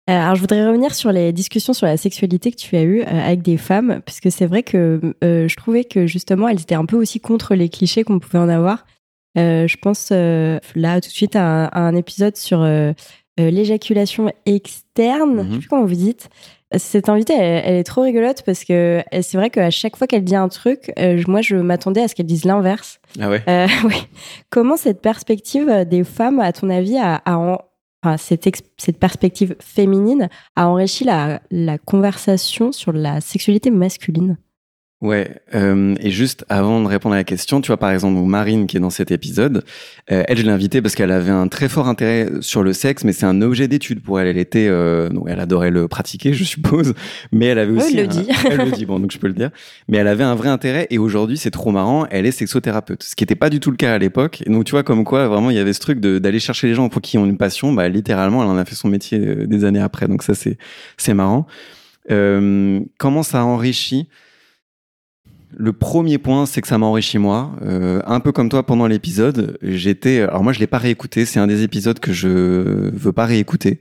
[0.09, 3.03] Euh, alors, je voudrais revenir sur les discussions sur la sexualité que tu as eues
[3.03, 6.77] euh, avec des femmes, puisque c'est vrai que euh, je trouvais que justement, elles étaient
[6.77, 8.87] un peu aussi contre les clichés qu'on pouvait en avoir.
[9.37, 12.61] Euh, je pense là tout de suite à un, épisode sur
[13.39, 15.47] l'éjaculation externe, mm -hmm.
[15.49, 16.29] je sais plus comment vous dites,
[16.75, 20.35] cette invitée, elle, est trop rigolote parce que c'est vrai qu'à chaque fois qu'elle dit
[20.35, 23.01] un truc, euh, moi, je m'attendais à ce qu'elle dise l'inverse.
[23.21, 23.43] Ah ouais.
[23.49, 24.07] Euh, oui.
[24.51, 30.69] Comment cette perspective des femmes, à ton avis, a, enfin, cette, cette, perspective féminine a
[30.69, 34.37] enrichi la, la conversation sur la sexualité masculine?
[35.03, 38.67] Ouais, euh, et juste avant de répondre à la question, tu vois par exemple Marine
[38.67, 39.63] qui est dans cet épisode,
[40.11, 43.05] euh, elle je l'ai invitée parce qu'elle avait un très fort intérêt sur le sexe,
[43.05, 44.27] mais c'est un objet d'étude pour elle.
[44.27, 46.95] Elle était, euh, donc elle adorait le pratiquer, je suppose,
[47.31, 49.35] mais elle avait aussi, elle le dit, elle le dit, bon donc je peux le
[49.35, 49.51] dire,
[49.87, 53.15] mais elle avait un vrai intérêt et aujourd'hui c'est trop marrant, elle est sexothérapeute, ce
[53.15, 54.45] qui n'était pas du tout le cas à l'époque.
[54.47, 56.89] Donc tu vois comme quoi vraiment il y avait ce truc d'aller chercher les gens
[56.89, 59.67] pour qui ont une passion, bah littéralement elle en a fait son métier euh, des
[59.67, 60.57] années après, donc ça c'est
[60.97, 61.47] c'est marrant.
[62.11, 64.09] Euh, comment ça enrichit
[65.59, 67.53] le premier point, c'est que ça m'a enrichi moi.
[67.63, 70.21] Euh, un peu comme toi pendant l'épisode, j'étais.
[70.21, 71.25] Alors moi, je l'ai pas réécouté.
[71.25, 73.81] C'est un des épisodes que je veux pas réécouter.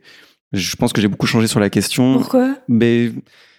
[0.53, 2.13] Je pense que j'ai beaucoup changé sur la question.
[2.13, 2.55] Pourquoi?
[2.69, 3.11] Mais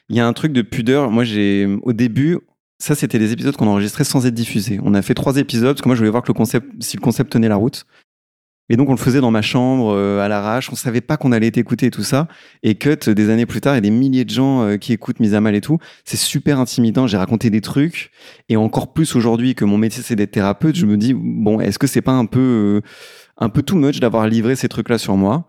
[0.09, 1.11] il y a un truc de pudeur.
[1.11, 2.39] Moi, j'ai au début,
[2.79, 4.81] ça c'était des épisodes qu'on enregistrait sans être diffusés.
[4.83, 6.97] On a fait trois épisodes parce que moi, je voulais voir que le concept, si
[6.97, 7.85] le concept tenait la route.
[8.69, 11.33] Et donc on le faisait dans ma chambre euh, à l'arrache, on savait pas qu'on
[11.33, 12.29] allait être écouté et tout ça.
[12.63, 14.93] Et cut des années plus tard, il y a des milliers de gens euh, qui
[14.93, 15.79] écoutent Mise à mal et tout.
[16.05, 17.07] C'est super intimidant.
[17.07, 18.11] J'ai raconté des trucs
[18.49, 21.79] et encore plus aujourd'hui que mon métier c'est d'être thérapeute, je me dis bon, est-ce
[21.79, 22.89] que c'est pas un peu euh,
[23.39, 25.47] un peu too much d'avoir livré ces trucs là sur moi?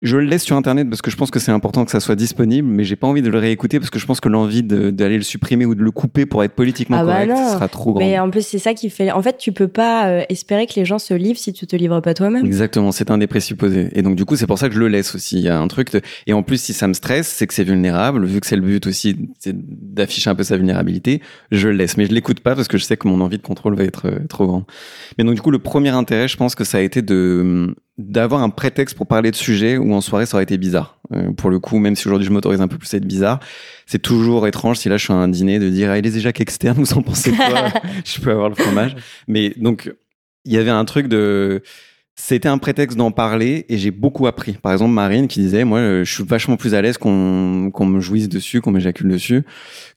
[0.00, 2.14] Je le laisse sur internet parce que je pense que c'est important que ça soit
[2.14, 5.16] disponible, mais j'ai pas envie de le réécouter parce que je pense que l'envie d'aller
[5.16, 8.00] le supprimer ou de le couper pour être politiquement ah bah correct sera trop grand.
[8.00, 9.10] Mais en plus, c'est ça qui fait.
[9.10, 11.74] En fait, tu peux pas euh, espérer que les gens se livrent si tu te
[11.74, 12.46] livres pas toi-même.
[12.46, 13.88] Exactement, c'est un des présupposés.
[13.92, 15.38] Et donc, du coup, c'est pour ça que je le laisse aussi.
[15.38, 15.90] Il y a un truc.
[16.28, 18.24] Et en plus, si ça me stresse, c'est que c'est vulnérable.
[18.24, 21.20] Vu que c'est le but aussi, c'est d'afficher un peu sa vulnérabilité.
[21.50, 23.42] Je le laisse, mais je l'écoute pas parce que je sais que mon envie de
[23.42, 24.64] contrôle va être euh, trop grand.
[25.18, 28.42] Mais donc, du coup, le premier intérêt, je pense que ça a été de d'avoir
[28.42, 30.98] un prétexte pour parler de sujets où en soirée ça aurait été bizarre.
[31.12, 33.40] Euh, pour le coup, même si aujourd'hui je m'autorise un peu plus à être bizarre,
[33.86, 36.40] c'est toujours étrange si là je suis à un dîner de dire ah, les éjacs
[36.40, 37.72] externes, vous en pensez quoi?
[38.04, 38.94] Je peux avoir le fromage.
[39.26, 39.92] Mais donc
[40.44, 41.62] il y avait un truc de
[42.20, 44.54] c'était un prétexte d'en parler et j'ai beaucoup appris.
[44.54, 48.00] Par exemple, Marine qui disait, moi, je suis vachement plus à l'aise qu'on qu'on me
[48.00, 49.44] jouisse dessus, qu'on m'éjacule dessus,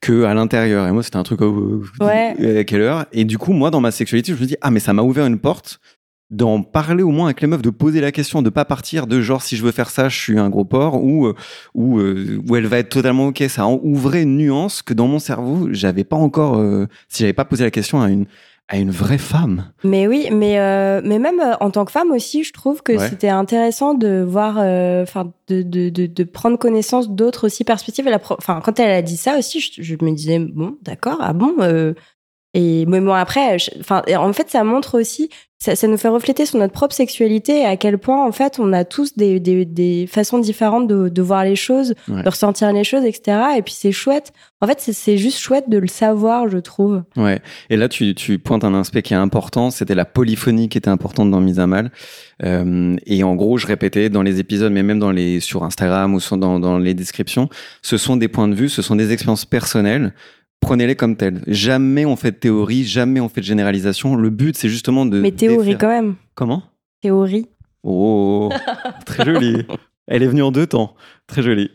[0.02, 0.88] que à l'intérieur.
[0.88, 2.60] Et moi, c'était un truc, oh, ouais.
[2.60, 3.06] à quelle heure?
[3.12, 5.26] Et du coup, moi, dans ma sexualité, je me dis, ah, mais ça m'a ouvert
[5.26, 5.80] une porte
[6.32, 9.22] d'en parler au moins avec les meufs, de poser la question, de pas partir de
[9.22, 11.36] genre si je veux faire ça, je suis un gros porc, ou euh,
[11.76, 13.44] ou euh, où elle va être totalement ok.
[13.50, 17.46] Ça ouvrait une nuance que dans mon cerveau j'avais pas encore, euh, si j'avais pas
[17.46, 18.26] posé la question à une
[18.70, 19.74] à une vraie femme.
[19.84, 20.56] Mais oui, mais
[21.04, 24.60] mais même en tant que femme aussi, je trouve que c'était intéressant de voir,
[25.04, 28.08] enfin de, de, de, de, prendre connaissance d'autres aussi perspectives.
[28.30, 31.54] Enfin, quand elle a dit ça aussi, je, je me disais bon, d'accord, ah bon
[32.54, 35.30] Et mais bon après, enfin en fait ça montre aussi,
[35.62, 38.58] ça, ça, nous fait refléter sur notre propre sexualité et à quel point en fait
[38.60, 42.74] on a tous des, des, des façons différentes de, de, voir les choses, de ressentir
[42.74, 43.38] les choses, etc.
[43.58, 44.34] Et puis c'est chouette.
[44.60, 47.04] En fait c'est juste chouette de le savoir, je trouve.
[47.16, 47.42] Ouais.
[47.70, 50.90] Et là tu, tu pointes un aspect qui est important, c'était la polyphonie qui était
[50.90, 51.92] importante dans Mise à mal.
[52.44, 56.16] Euh, et en gros je répétais dans les épisodes, mais même dans les sur Instagram
[56.16, 57.50] ou dans, dans les descriptions,
[57.84, 60.12] ce sont des points de vue, ce sont des expériences personnelles
[60.62, 61.44] prenez-les comme telles.
[61.48, 64.16] Jamais on fait de théorie, jamais on fait de généralisation.
[64.16, 65.20] Le but, c'est justement de.
[65.20, 66.16] Mais théorie quand même.
[66.36, 66.64] Comment?
[67.02, 67.48] Théorie.
[67.84, 68.50] Oh,
[69.06, 69.66] très joli.
[70.08, 70.96] Elle est venue en deux temps.
[71.28, 71.72] Très joli.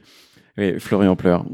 [0.57, 1.45] Oui, Florian pleure.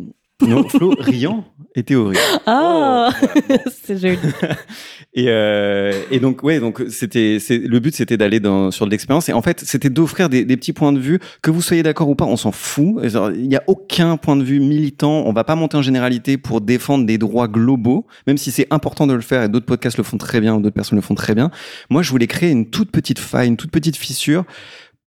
[0.46, 2.16] Non, Flo riant et théorie.
[2.46, 3.55] Ah, oh.
[3.85, 4.18] c'est joli.
[5.14, 8.90] Et, euh, et donc ouais, donc c'était, c'est le but, c'était d'aller dans sur de
[8.90, 9.28] l'expérience.
[9.28, 12.09] Et en fait, c'était d'offrir des, des, petits points de vue que vous soyez d'accord
[12.09, 12.96] ou pas, on s'en fout.
[13.35, 15.24] Il n'y a aucun point de vue militant.
[15.26, 19.07] On va pas monter en généralité pour défendre des droits globaux, même si c'est important
[19.07, 19.42] de le faire.
[19.42, 21.50] Et d'autres podcasts le font très bien, d'autres personnes le font très bien.
[21.90, 24.46] Moi, je voulais créer une toute petite faille, une toute petite fissure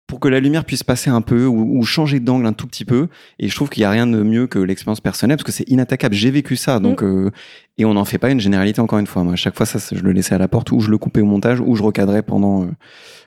[0.09, 3.07] pour que la lumière puisse passer un peu ou, changer d'angle un tout petit peu.
[3.37, 5.69] Et je trouve qu'il n'y a rien de mieux que l'expérience personnelle parce que c'est
[5.69, 6.15] inattaquable.
[6.15, 7.05] J'ai vécu ça, donc mm.
[7.05, 7.29] euh,
[7.77, 9.23] et on n'en fait pas une généralité encore une fois.
[9.23, 11.21] Moi, à chaque fois, ça, je le laissais à la porte ou je le coupais
[11.21, 12.71] au montage ou je recadrais pendant euh,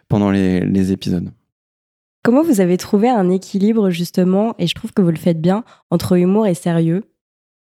[0.08, 1.30] pendant les, les épisodes.
[2.24, 5.62] Comment vous avez trouvé un équilibre justement, et je trouve que vous le faites bien,
[5.90, 7.04] entre humour et sérieux?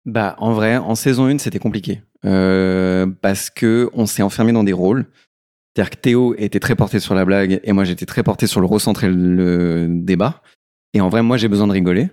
[0.06, 2.02] Bah, en vrai, en saison 1, c'était compliqué.
[2.26, 5.06] Euh, parce que on s'est enfermé dans des rôles.
[5.76, 8.60] C'est-à-dire que Théo était très porté sur la blague et moi j'étais très porté sur
[8.60, 10.42] le recentrer le débat.
[10.94, 12.10] Et en vrai, moi j'ai besoin de rigoler.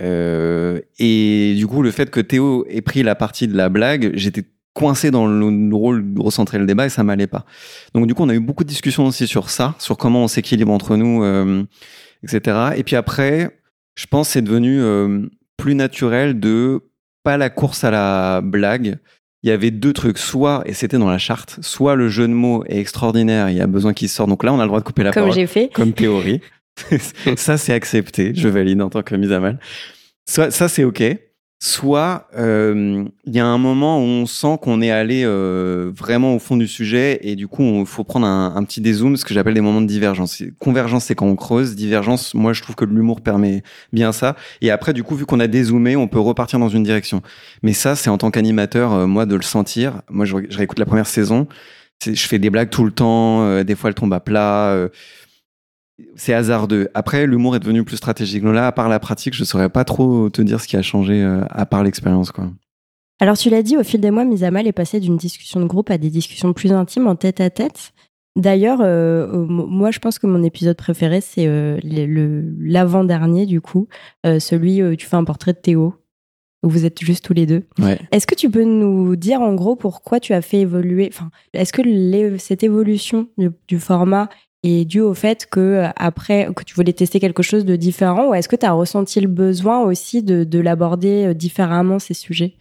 [0.00, 4.12] Euh, et du coup, le fait que Théo ait pris la partie de la blague,
[4.14, 7.44] j'étais coincé dans le rôle de recentrer le débat et ça m'allait pas.
[7.94, 10.28] Donc du coup, on a eu beaucoup de discussions aussi sur ça, sur comment on
[10.28, 11.64] s'équilibre entre nous, euh,
[12.22, 12.72] etc.
[12.76, 13.60] Et puis après,
[13.96, 16.80] je pense c'est devenu euh, plus naturel de
[17.22, 18.98] pas la course à la blague,
[19.42, 20.18] il y avait deux trucs.
[20.18, 23.60] Soit, et c'était dans la charte, soit le jeu de mots est extraordinaire, il y
[23.60, 24.28] a besoin qu'il sorte.
[24.28, 25.30] Donc là, on a le droit de couper la comme parole.
[25.30, 25.70] Comme j'ai fait.
[25.72, 26.40] Comme théorie.
[27.36, 28.32] ça, c'est accepté.
[28.34, 29.58] Je valide en tant que mise à mal.
[30.24, 31.02] Ça, ça c'est OK
[31.64, 36.34] soit euh, il y a un moment où on sent qu'on est allé euh, vraiment
[36.34, 39.32] au fond du sujet et du coup il faut prendre un, petit dézoom, ce que
[39.32, 40.42] j'appelle des moments de divergence.
[40.58, 44.72] Convergence c'est quand on creuse, divergence moi je trouve que l'humour permet bien ça et
[44.72, 47.22] après du coup vu qu'on a dézoomé on peut repartir dans une direction.
[47.62, 50.02] Mais ça c'est en tant qu'animateur euh, moi de le sentir.
[50.10, 51.46] Moi je, réécoute la première saison,
[52.04, 54.88] je fais des blagues tout le temps, euh, des fois elles tombent à plat
[56.16, 56.88] c'est hasardeux.
[56.94, 58.42] Après, l'humour est devenu plus stratégique.
[58.42, 60.82] Donc là, à part la pratique, je saurais pas trop te dire ce qui a
[60.82, 62.50] changé euh, à part l'expérience, quoi.
[63.20, 65.60] Alors, tu l'as dit, au fil des mois, Mise à Mal est passé d'une discussion
[65.60, 67.92] de groupe à des discussions plus intimes en tête à tête.
[68.34, 73.86] D'ailleurs, euh, moi, je pense que mon épisode préféré, c'est euh, l'avant-dernier, du coup,
[74.24, 75.94] celui où tu fais un portrait de Théo,
[76.64, 77.64] où vous êtes juste tous les deux.
[78.10, 81.72] Est-ce que tu peux nous dire, en gros, pourquoi tu as fait évoluer, enfin, est-ce
[81.72, 83.28] que cette évolution
[83.68, 84.30] du format
[84.62, 88.28] et dû au fait que euh, après que tu voulais tester quelque chose de différent
[88.28, 92.14] ou est-ce que tu as ressenti le besoin aussi de, de l'aborder euh, différemment ces
[92.14, 92.54] sujets?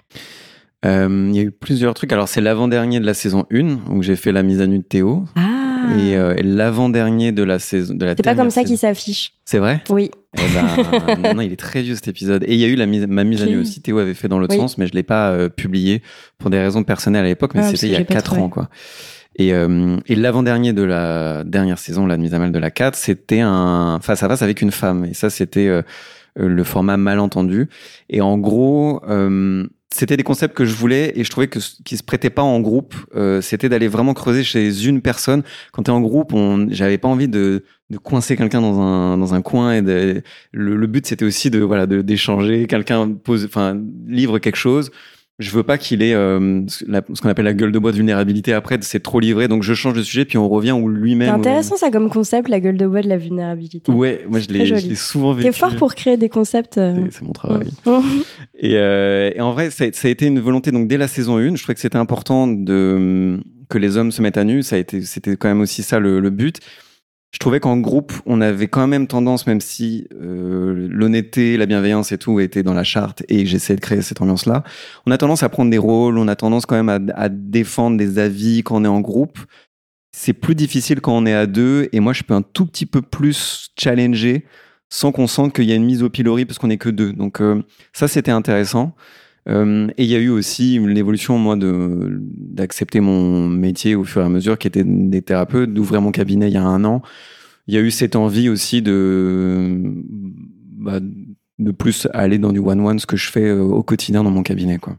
[0.84, 2.12] Euh, Il y a eu plusieurs trucs.
[2.12, 4.84] Alors c'est l'avant-dernier de la saison 1 où j'ai fait la mise à nu de
[4.84, 5.26] Théo.
[5.36, 5.50] Ah.
[5.98, 9.34] Et, l'avant-dernier de la saison de la C'est pas comme ça qu'il s'affiche.
[9.46, 9.84] C'est vrai?
[9.90, 10.12] Oui.
[10.38, 12.44] Eh ben, non, il est très vieux cet épisode.
[12.48, 13.82] Et il y a eu la mise, ma mise à nu aussi.
[13.82, 16.04] Théo avait fait dans l'autre sens, mais je l'ai pas publié
[16.38, 18.70] pour des raisons personnelles à l'époque, mais ah, c'était il y a 4 ans quoi.
[19.36, 22.96] Et, euh, et l'avant-dernier de la dernière saison, la mise à mal de la 4,
[22.96, 25.06] c'était un face à face avec une femme.
[25.06, 25.68] Et ça, c'était
[26.40, 27.68] euh, le format malentendu.
[28.10, 31.98] Et en gros, euh, c'était des concepts que je voulais et je trouvais que qui
[31.98, 32.96] se prêtaient pas en groupe.
[33.16, 35.44] Euh, c'était d'aller vraiment creuser chez une personne.
[35.74, 36.34] Quand tu es en groupe,
[36.70, 40.78] j'avais pas envie de, de coincer quelqu'un dans un dans un coin et de, le,
[40.78, 42.66] le but c'était aussi de voilà d'échanger.
[42.68, 44.92] Quelqu'un pose, enfin livre quelque chose
[45.42, 48.54] je veux pas qu'il ait euh, ce qu'on appelle la gueule de bois de vulnérabilité
[48.54, 51.28] après, c'est trop livré, donc je change de sujet, puis on revient où lui-même.
[51.30, 53.92] C'est intéressant ça comme concept, la gueule de bois de la vulnérabilité.
[53.92, 55.50] Ouais, moi je l'ai souvent vécu.
[55.50, 56.78] T'es fort pour créer des concepts.
[56.78, 57.08] Euh.
[57.10, 57.70] C'est mon travail.
[58.60, 61.38] et, euh, et, en vrai, ça, ça, a été une volonté, donc dès la saison
[61.38, 64.76] 1, je trouvais que c'était important de que les hommes se mettent à nu, ça
[64.76, 66.60] a été, c'était quand même aussi ça le, le but
[67.32, 72.12] je trouvais qu'en groupe, on avait quand même tendance, même si euh, l'honnêteté, la bienveillance
[72.12, 74.64] et tout étaient dans la charte et j'essayais de créer cette ambiance-là,
[75.06, 77.98] on a tendance à prendre des rôles, on a tendance quand même à, à défendre
[77.98, 79.40] des avis quand on est en groupe.
[80.14, 82.86] C'est plus difficile quand on est à deux et moi je peux un tout petit
[82.86, 84.46] peu plus challenger
[84.90, 87.14] sans qu'on sente qu'il y a une mise au pilori parce qu'on est que deux.
[87.14, 87.64] Donc euh,
[87.94, 88.94] ça c'était intéressant.
[89.50, 94.04] Euh, et il y a eu aussi une évolution, moi, de d'accepter mon métier au
[94.04, 96.84] fur et à mesure, qui était des thérapeutes, d'ouvrir mon cabinet il y a un
[96.86, 97.02] an.
[97.68, 99.82] Il y a eu cette envie aussi de
[100.78, 101.00] bah,
[101.60, 104.44] de plus aller dans du one-one, ce que je fais euh, au quotidien dans mon
[104.44, 104.98] cabinet, quoi.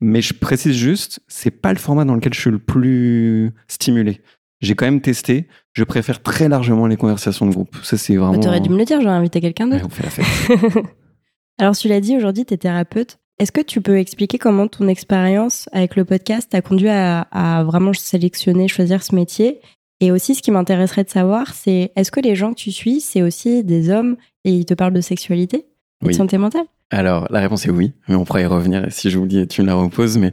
[0.00, 4.20] Mais je précise juste, c'est pas le format dans lequel je suis le plus stimulé.
[4.60, 5.48] J'ai quand même testé.
[5.72, 7.76] Je préfère très largement les conversations de groupe.
[7.82, 8.38] Ça, c'est vraiment.
[8.38, 9.84] T'aurais dû me le dire, j'aurais invité quelqu'un d'autre.
[9.84, 10.84] Ouais, on fait la fête.
[11.58, 13.18] Alors, tu l'as dit, aujourd'hui, tu es thérapeute.
[13.38, 17.62] Est-ce que tu peux expliquer comment ton expérience avec le podcast t'a conduit à, à
[17.62, 19.60] vraiment sélectionner, choisir ce métier?
[20.00, 23.00] Et aussi, ce qui m'intéresserait de savoir, c'est est-ce que les gens que tu suis,
[23.00, 25.66] c'est aussi des hommes et ils te parlent de sexualité
[26.04, 26.66] et de santé mentale?
[26.90, 29.74] Alors, la réponse est oui, mais on pourra y revenir si j'oublie, tu me la
[29.74, 30.18] reposes.
[30.18, 30.32] Mais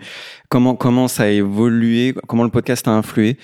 [0.49, 3.37] comment, comment ça a évolué, comment le podcast a influé?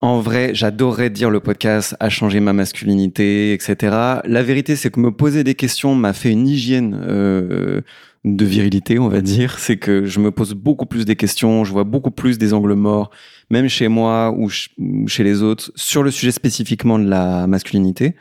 [0.00, 3.76] En vrai, j'adorerais dire le podcast a changé ma masculinité, etc.
[4.24, 7.80] La vérité, c'est que me poser des questions m'a fait une hygiène euh,
[8.26, 9.58] de virilité, on va dire.
[9.58, 12.74] C'est que je me pose beaucoup plus des questions, je vois beaucoup plus des angles
[12.74, 13.10] morts,
[13.50, 17.46] même chez moi ou ch- ou chez les autres, sur le sujet spécifiquement de la
[17.46, 18.16] masculinité.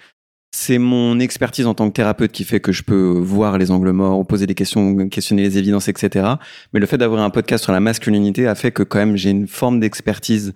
[0.55, 3.91] C'est mon expertise en tant que thérapeute qui fait que je peux voir les angles
[3.91, 6.35] morts, poser des questions, questionner les évidences, etc.
[6.71, 9.31] Mais le fait d'avoir un podcast sur la masculinité a fait que quand même j'ai
[9.31, 10.53] une forme d'expertise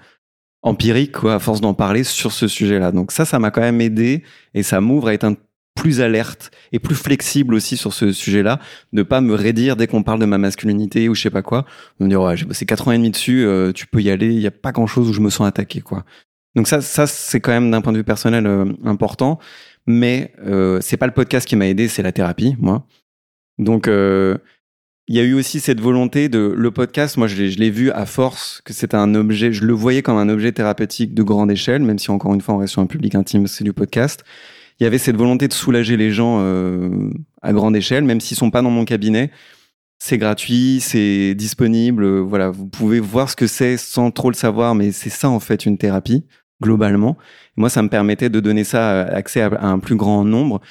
[0.62, 2.92] empirique, quoi, à force d'en parler sur ce sujet-là.
[2.92, 5.36] Donc ça, ça m'a quand même aidé et ça m'ouvre à être un
[5.80, 8.60] plus alerte et plus flexible aussi sur ce sujet-là,
[8.92, 11.66] de pas me raidir dès qu'on parle de ma masculinité ou je sais pas quoi,
[12.00, 14.10] de me dire ouais j'ai bossé quatre ans et demi dessus, euh, tu peux y
[14.10, 16.04] aller, il y a pas grand-chose où je me sens attaqué quoi.
[16.56, 19.40] Donc ça, ça c'est quand même d'un point de vue personnel euh, important,
[19.88, 22.86] mais euh, c'est pas le podcast qui m'a aidé, c'est la thérapie moi.
[23.58, 24.38] Donc euh,
[25.08, 27.18] il y a eu aussi cette volonté de le podcast.
[27.18, 29.52] Moi, je l'ai vu à force que c'était un objet.
[29.52, 32.54] Je le voyais comme un objet thérapeutique de grande échelle, même si encore une fois
[32.54, 34.24] on reste sur un public intime, c'est du podcast.
[34.80, 37.10] Il y avait cette volonté de soulager les gens euh,
[37.42, 39.30] à grande échelle, même s'ils sont pas dans mon cabinet.
[40.02, 42.06] C'est gratuit, c'est disponible.
[42.06, 45.30] euh, voilà, vous pouvez voir ce que c'est sans trop le savoir, mais c'est ça
[45.30, 46.26] en fait une thérapie
[46.62, 47.18] globalement.
[47.58, 50.62] Moi, ça me permettait de donner ça euh, accès à, un plus grand nombre.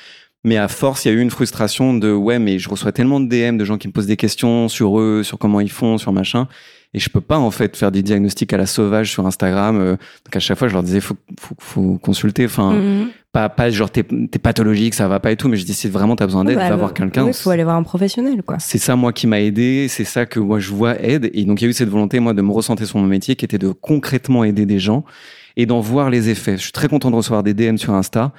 [0.44, 3.20] Mais à force, il y a eu une frustration de ouais, mais je reçois tellement
[3.20, 5.98] de DM de gens qui me posent des questions sur eux, sur comment ils font,
[5.98, 6.46] sur machin,
[6.94, 9.78] et je peux pas en fait faire des diagnostics à la sauvage sur Instagram.
[9.78, 11.16] donc à chaque fois, je leur disais faut
[11.58, 12.46] faut, consulter.
[12.46, 13.08] Mhm.
[13.32, 15.88] Pas pas genre t'es t'es pathologique, ça va pas et tout, mais je dis si
[15.88, 17.26] vraiment t'as besoin d'aide, Bah, va voir quelqu'un.
[17.26, 18.58] Il faut aller voir un professionnel, quoi.
[18.58, 19.86] C'est ça, moi, qui m'a aidé.
[19.88, 21.30] C'est ça que moi, je vois aide.
[21.34, 23.36] Et donc, il y a eu cette volonté, moi, de me recentrer sur mon métier
[23.36, 25.04] qui était de concrètement aider des gens
[25.56, 26.56] et d'en voir les effets.
[26.56, 28.32] Je suis très content de recevoir des DM sur Insta,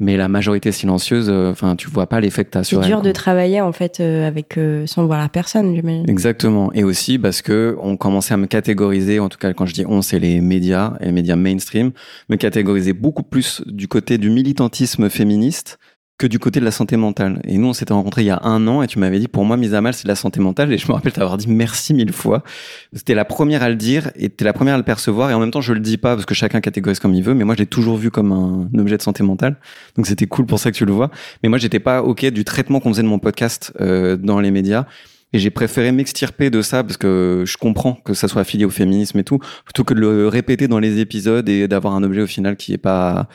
[0.00, 2.88] mais la majorité silencieuse, euh, enfin, tu vois pas l'effet que t'as C'est sur elle.
[2.88, 3.06] dur quoi.
[3.06, 6.08] de travailler, en fait, euh, avec, euh, sans voir la personne, j'imagine.
[6.10, 6.72] Exactement.
[6.72, 9.84] Et aussi parce que on commençait à me catégoriser, en tout cas quand je dis
[9.86, 11.92] on, c'est les médias et les médias mainstream,
[12.28, 15.78] me catégoriser beaucoup plus du côté du militantisme féministe
[16.16, 17.40] que du côté de la santé mentale.
[17.44, 19.44] Et nous, on s'était rencontrés il y a un an et tu m'avais dit, pour
[19.44, 20.72] moi, mise à mal, c'est la santé mentale.
[20.72, 22.44] Et je me rappelle t'avoir dit merci mille fois.
[22.92, 25.30] C'était la première à le dire et t'es la première à le percevoir.
[25.30, 27.34] Et en même temps, je le dis pas parce que chacun catégorise comme il veut.
[27.34, 29.56] Mais moi, je l'ai toujours vu comme un objet de santé mentale.
[29.96, 31.10] Donc c'était cool pour ça que tu le vois.
[31.42, 34.52] Mais moi, j'étais pas OK du traitement qu'on faisait de mon podcast euh, dans les
[34.52, 34.86] médias.
[35.32, 38.70] Et j'ai préféré m'extirper de ça parce que je comprends que ça soit affilié au
[38.70, 42.22] féminisme et tout, plutôt que de le répéter dans les épisodes et d'avoir un objet
[42.22, 43.28] au final qui est pas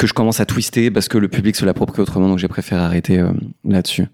[0.00, 2.26] que je commence à twister parce que le public se l'approprie autrement.
[2.26, 3.32] Donc j'ai préféré arrêter euh,
[3.64, 4.06] là-dessus.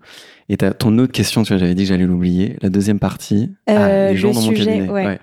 [0.49, 2.57] Et t'as ton autre question, tu vois, j'avais dit que j'allais l'oublier.
[2.61, 4.91] La deuxième partie, Euh, ah, les gens le dans mon cabinet.
[4.91, 5.21] ouais.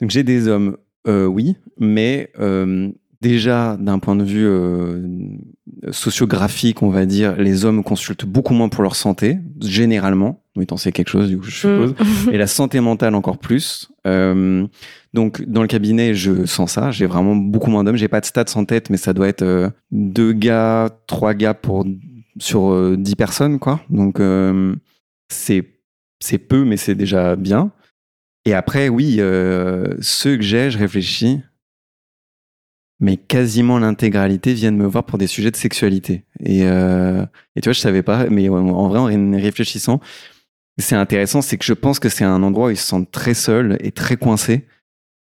[0.00, 0.76] Donc j'ai des hommes,
[1.08, 2.88] euh, oui, mais euh,
[3.20, 5.08] déjà d'un point de vue euh,
[5.90, 10.43] sociographique, on va dire, les hommes consultent beaucoup moins pour leur santé, généralement.
[10.56, 11.94] Oui, t'en sais quelque chose, du coup, je suppose.
[11.98, 12.30] Mm.
[12.32, 13.90] Et la santé mentale encore plus.
[14.06, 14.66] Euh,
[15.12, 16.90] donc dans le cabinet, je sens ça.
[16.92, 17.96] J'ai vraiment beaucoup moins d'hommes.
[17.96, 21.54] J'ai pas de stats en tête, mais ça doit être euh, deux gars, trois gars
[21.54, 21.84] pour
[22.38, 23.80] sur euh, dix personnes, quoi.
[23.90, 24.20] Donc
[25.28, 25.64] c'est
[26.20, 27.72] c'est peu, mais c'est déjà bien.
[28.46, 29.16] Et après, oui,
[30.00, 31.40] ceux que j'ai, je réfléchis,
[33.00, 36.24] mais quasiment l'intégralité viennent me voir pour des sujets de sexualité.
[36.40, 40.00] Et, et tu vois, je savais pas, mais en vrai, en réfléchissant,
[40.78, 43.34] c'est intéressant, c'est que je pense que c'est un endroit où ils se sentent très
[43.34, 44.66] seuls et très coincés.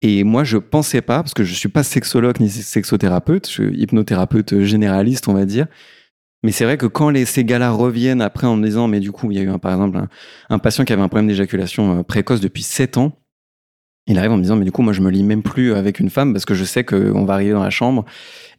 [0.03, 3.81] Et moi, je pensais pas, parce que je suis pas sexologue ni sexothérapeute, je suis
[3.81, 5.67] hypnothérapeute généraliste, on va dire.
[6.43, 9.11] Mais c'est vrai que quand les, ces gars-là reviennent après en me disant, mais du
[9.11, 10.09] coup, il y a eu un, par exemple un,
[10.51, 13.19] un patient qui avait un problème d'éjaculation euh, précoce depuis 7 ans.
[14.09, 15.99] Il arrive en me disant, mais du coup, moi, je me lis même plus avec
[15.99, 18.05] une femme parce que je sais qu'on va arriver dans la chambre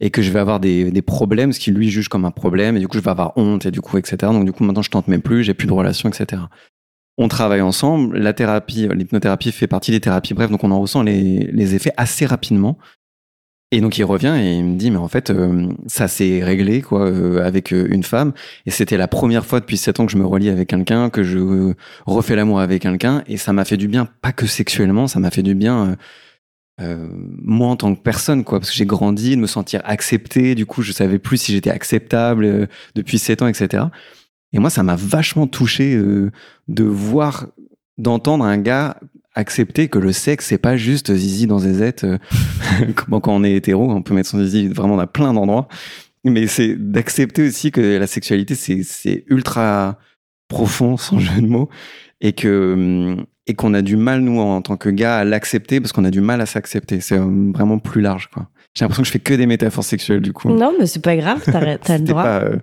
[0.00, 2.76] et que je vais avoir des, des problèmes, ce qu'il lui juge comme un problème,
[2.76, 4.16] et du coup, je vais avoir honte, et du coup, etc.
[4.20, 6.42] Donc, du coup, maintenant, je tente même plus, j'ai plus de relation, etc.
[7.16, 11.02] On travaille ensemble, la thérapie, l'hypnothérapie fait partie des thérapies, bref, donc on en ressent
[11.02, 12.78] les, les effets assez rapidement.
[13.70, 16.80] Et donc il revient et il me dit mais en fait euh, ça s'est réglé
[16.80, 18.32] quoi euh, avec euh, une femme.
[18.64, 21.22] Et c'était la première fois depuis sept ans que je me relie avec quelqu'un que
[21.22, 21.74] je euh,
[22.06, 23.22] refais l'amour avec quelqu'un.
[23.26, 25.98] Et ça m'a fait du bien pas que sexuellement ça m'a fait du bien
[26.80, 27.08] euh,
[27.42, 30.54] moi en tant que personne quoi parce que j'ai grandi de me sentir accepté.
[30.54, 33.84] Du coup je savais plus si j'étais acceptable depuis sept ans etc
[34.54, 37.48] et moi ça m'a vachement touché de voir
[37.98, 38.98] d'entendre un gars
[39.38, 42.18] accepter que le sexe c'est pas juste zizi dans zézette euh,
[43.06, 45.68] quand on est hétéro on peut mettre son zizi vraiment dans plein d'endroits
[46.24, 49.98] mais c'est d'accepter aussi que la sexualité c'est c'est ultra
[50.48, 51.68] profond sans jeu de mots
[52.20, 53.16] et que
[53.46, 56.10] et qu'on a du mal nous en tant que gars à l'accepter parce qu'on a
[56.10, 59.18] du mal à s'accepter c'est euh, vraiment plus large quoi j'ai l'impression que je fais
[59.18, 62.22] que des métaphores sexuelles du coup Non, mais c'est pas grave, t'as le droit.
[62.22, 62.56] pas, euh,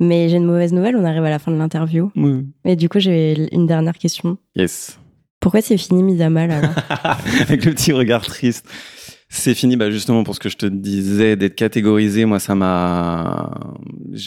[0.00, 2.10] Mais j'ai une mauvaise nouvelle, on arrive à la fin de l'interview.
[2.16, 2.46] oui.
[2.64, 4.38] Et du coup, j'ai une dernière question.
[4.56, 4.98] yes
[5.44, 6.50] Pourquoi c'est fini mise à mal
[7.42, 8.66] avec le petit regard triste.
[9.28, 12.24] C'est fini, bah justement pour ce que je te disais d'être catégorisé.
[12.24, 13.50] Moi, ça m'a.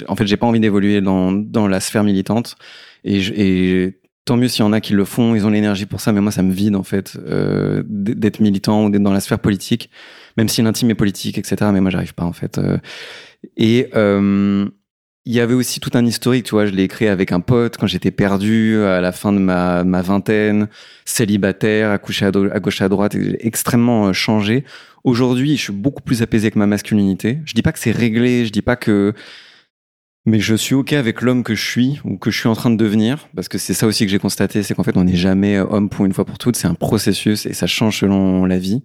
[0.07, 2.55] En fait, j'ai pas envie d'évoluer dans dans la sphère militante.
[3.03, 6.11] Et, tant mieux s'il y en a qui le font, ils ont l'énergie pour ça.
[6.11, 9.39] Mais moi, ça me vide en fait euh, d'être militant ou d'être dans la sphère
[9.39, 9.89] politique,
[10.37, 11.71] même si l'intime est politique, etc.
[11.73, 12.59] Mais moi, j'arrive pas en fait.
[12.59, 12.77] Euh,
[13.55, 14.67] Et euh,
[15.27, 16.65] il y avait aussi tout un historique, tu vois.
[16.65, 20.01] Je l'ai écrit avec un pote quand j'étais perdu à la fin de ma, ma
[20.01, 20.69] vingtaine
[21.03, 24.63] célibataire, accouché à, à gauche à droite, et extrêmement euh, changé.
[25.03, 27.39] Aujourd'hui, je suis beaucoup plus apaisé que ma masculinité.
[27.43, 29.13] Je dis pas que c'est réglé, je dis pas que
[30.25, 32.69] mais je suis ok avec l'homme que je suis ou que je suis en train
[32.69, 35.15] de devenir parce que c'est ça aussi que j'ai constaté, c'est qu'en fait on n'est
[35.15, 38.45] jamais euh, homme pour une fois pour toutes, c'est un processus et ça change selon
[38.45, 38.81] la vie.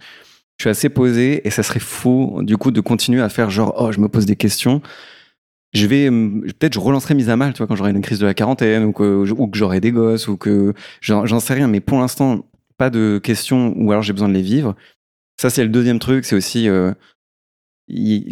[0.59, 3.75] Je suis assez posé et ça serait faux du coup de continuer à faire genre
[3.77, 4.83] oh je me pose des questions.
[5.73, 8.19] Je vais hum, peut-être je relancerai mise à mal, tu vois, quand j'aurai une crise
[8.19, 11.99] de la quarantaine ou que j'aurai des gosses ou que j'en sais rien, mais pour
[11.99, 12.45] l'instant
[12.79, 14.75] pas de questions ou alors j'ai besoin de les vivre.
[15.41, 16.93] Ça c'est le deuxième truc, c'est aussi euh,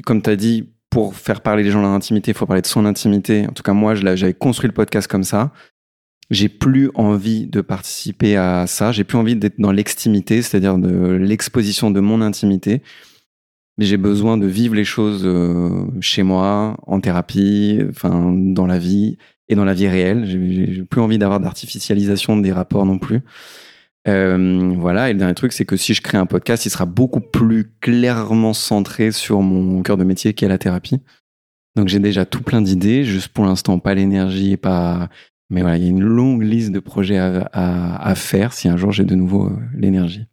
[0.05, 2.63] comme tu as dit pour faire parler les gens de leur intimité, il faut parler
[2.63, 3.47] de son intimité.
[3.49, 5.53] En tout cas, moi, j'avais construit le podcast comme ça.
[6.31, 8.93] J'ai plus envie de participer à ça.
[8.93, 12.83] J'ai plus envie d'être dans l'extimité, c'est-à-dire de l'exposition de mon intimité.
[13.81, 19.17] J'ai besoin de vivre les choses euh, chez moi, en thérapie, enfin dans la vie
[19.49, 20.27] et dans la vie réelle.
[20.27, 23.23] J'ai plus envie d'avoir d'artificialisation des rapports non plus.
[24.07, 26.85] Euh, voilà, et le dernier truc, c'est que si je crée un podcast, il sera
[26.85, 31.01] beaucoup plus clairement centré sur mon cœur de métier qui est la thérapie.
[31.75, 35.09] Donc j'ai déjà tout plein d'idées, juste pour l'instant pas l'énergie et pas.
[35.49, 38.93] Mais voilà, il y a une longue liste de projets à faire si un jour
[38.93, 40.27] j'ai de nouveau euh, l'énergie.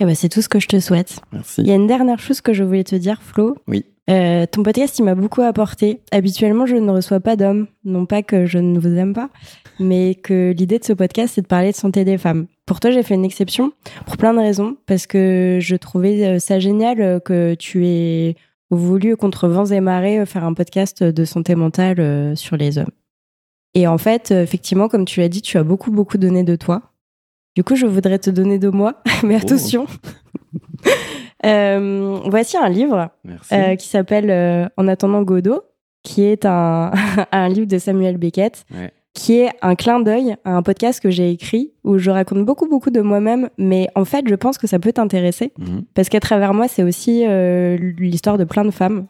[0.00, 1.20] Eh ben, c'est tout ce que je te souhaite.
[1.32, 1.60] Merci.
[1.60, 3.56] Il y a une dernière chose que je voulais te dire, Flo.
[3.68, 3.84] Oui.
[4.10, 6.00] Euh, ton podcast, il m'a beaucoup apporté.
[6.10, 7.68] Habituellement, je ne reçois pas d'hommes.
[7.84, 9.30] Non pas que je ne vous aime pas,
[9.80, 12.46] mais que l'idée de ce podcast, c'est de parler de santé des femmes.
[12.66, 13.72] Pour toi, j'ai fait une exception
[14.04, 18.36] pour plein de raisons, parce que je trouvais euh, ça génial euh, que tu aies
[18.70, 22.90] voulu, contre vents et marées, faire un podcast de santé mentale sur les hommes.
[23.74, 26.93] Et en fait, effectivement, comme tu l'as dit, tu as beaucoup, beaucoup donné de toi.
[27.56, 29.86] Du coup, je voudrais te donner de moi, mais attention.
[31.46, 33.10] Euh, voici un livre
[33.52, 35.60] euh, qui s'appelle euh, En attendant Godot,
[36.02, 36.90] qui est un,
[37.32, 38.90] un livre de Samuel Beckett, Ouais.
[39.12, 42.66] qui est un clin d'œil à un podcast que j'ai écrit où je raconte beaucoup,
[42.66, 45.82] beaucoup de moi-même, mais en fait, je pense que ça peut t'intéresser Mhm.
[45.92, 47.24] parce qu'à travers moi, c'est aussi
[47.98, 49.06] l'histoire de plein de femmes.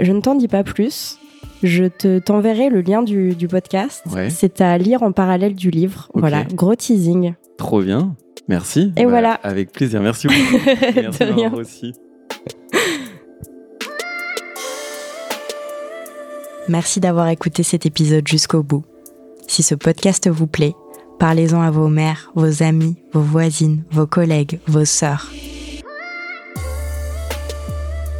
[0.00, 1.18] Je ne t'en dis pas plus.
[1.62, 4.04] Je te t'enverrai le lien du, du podcast.
[4.12, 4.30] Ouais.
[4.30, 6.10] C'est à lire en parallèle du livre.
[6.14, 7.34] Voilà, gros teasing.
[7.56, 8.14] Trop bien.
[8.48, 8.92] Merci.
[8.96, 9.34] Et voilà.
[9.42, 10.00] Avec plaisir.
[10.02, 10.64] Merci beaucoup.
[10.94, 11.34] Merci de rien.
[11.36, 11.92] d'avoir aussi.
[16.68, 18.84] Merci d'avoir écouté cet épisode jusqu'au bout.
[19.46, 20.74] Si ce podcast vous plaît,
[21.18, 25.30] parlez-en à vos mères, vos amis, vos voisines, vos collègues, vos sœurs.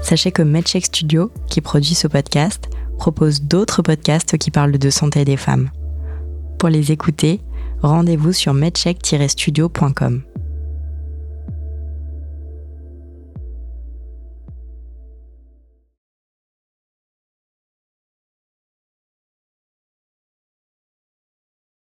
[0.02, 5.24] Sachez que MedCheck Studio, qui produit ce podcast, propose d'autres podcasts qui parlent de santé
[5.24, 5.70] des femmes.
[6.58, 7.40] Pour les écouter,
[7.82, 10.22] rendez-vous sur medcheck-studio.com.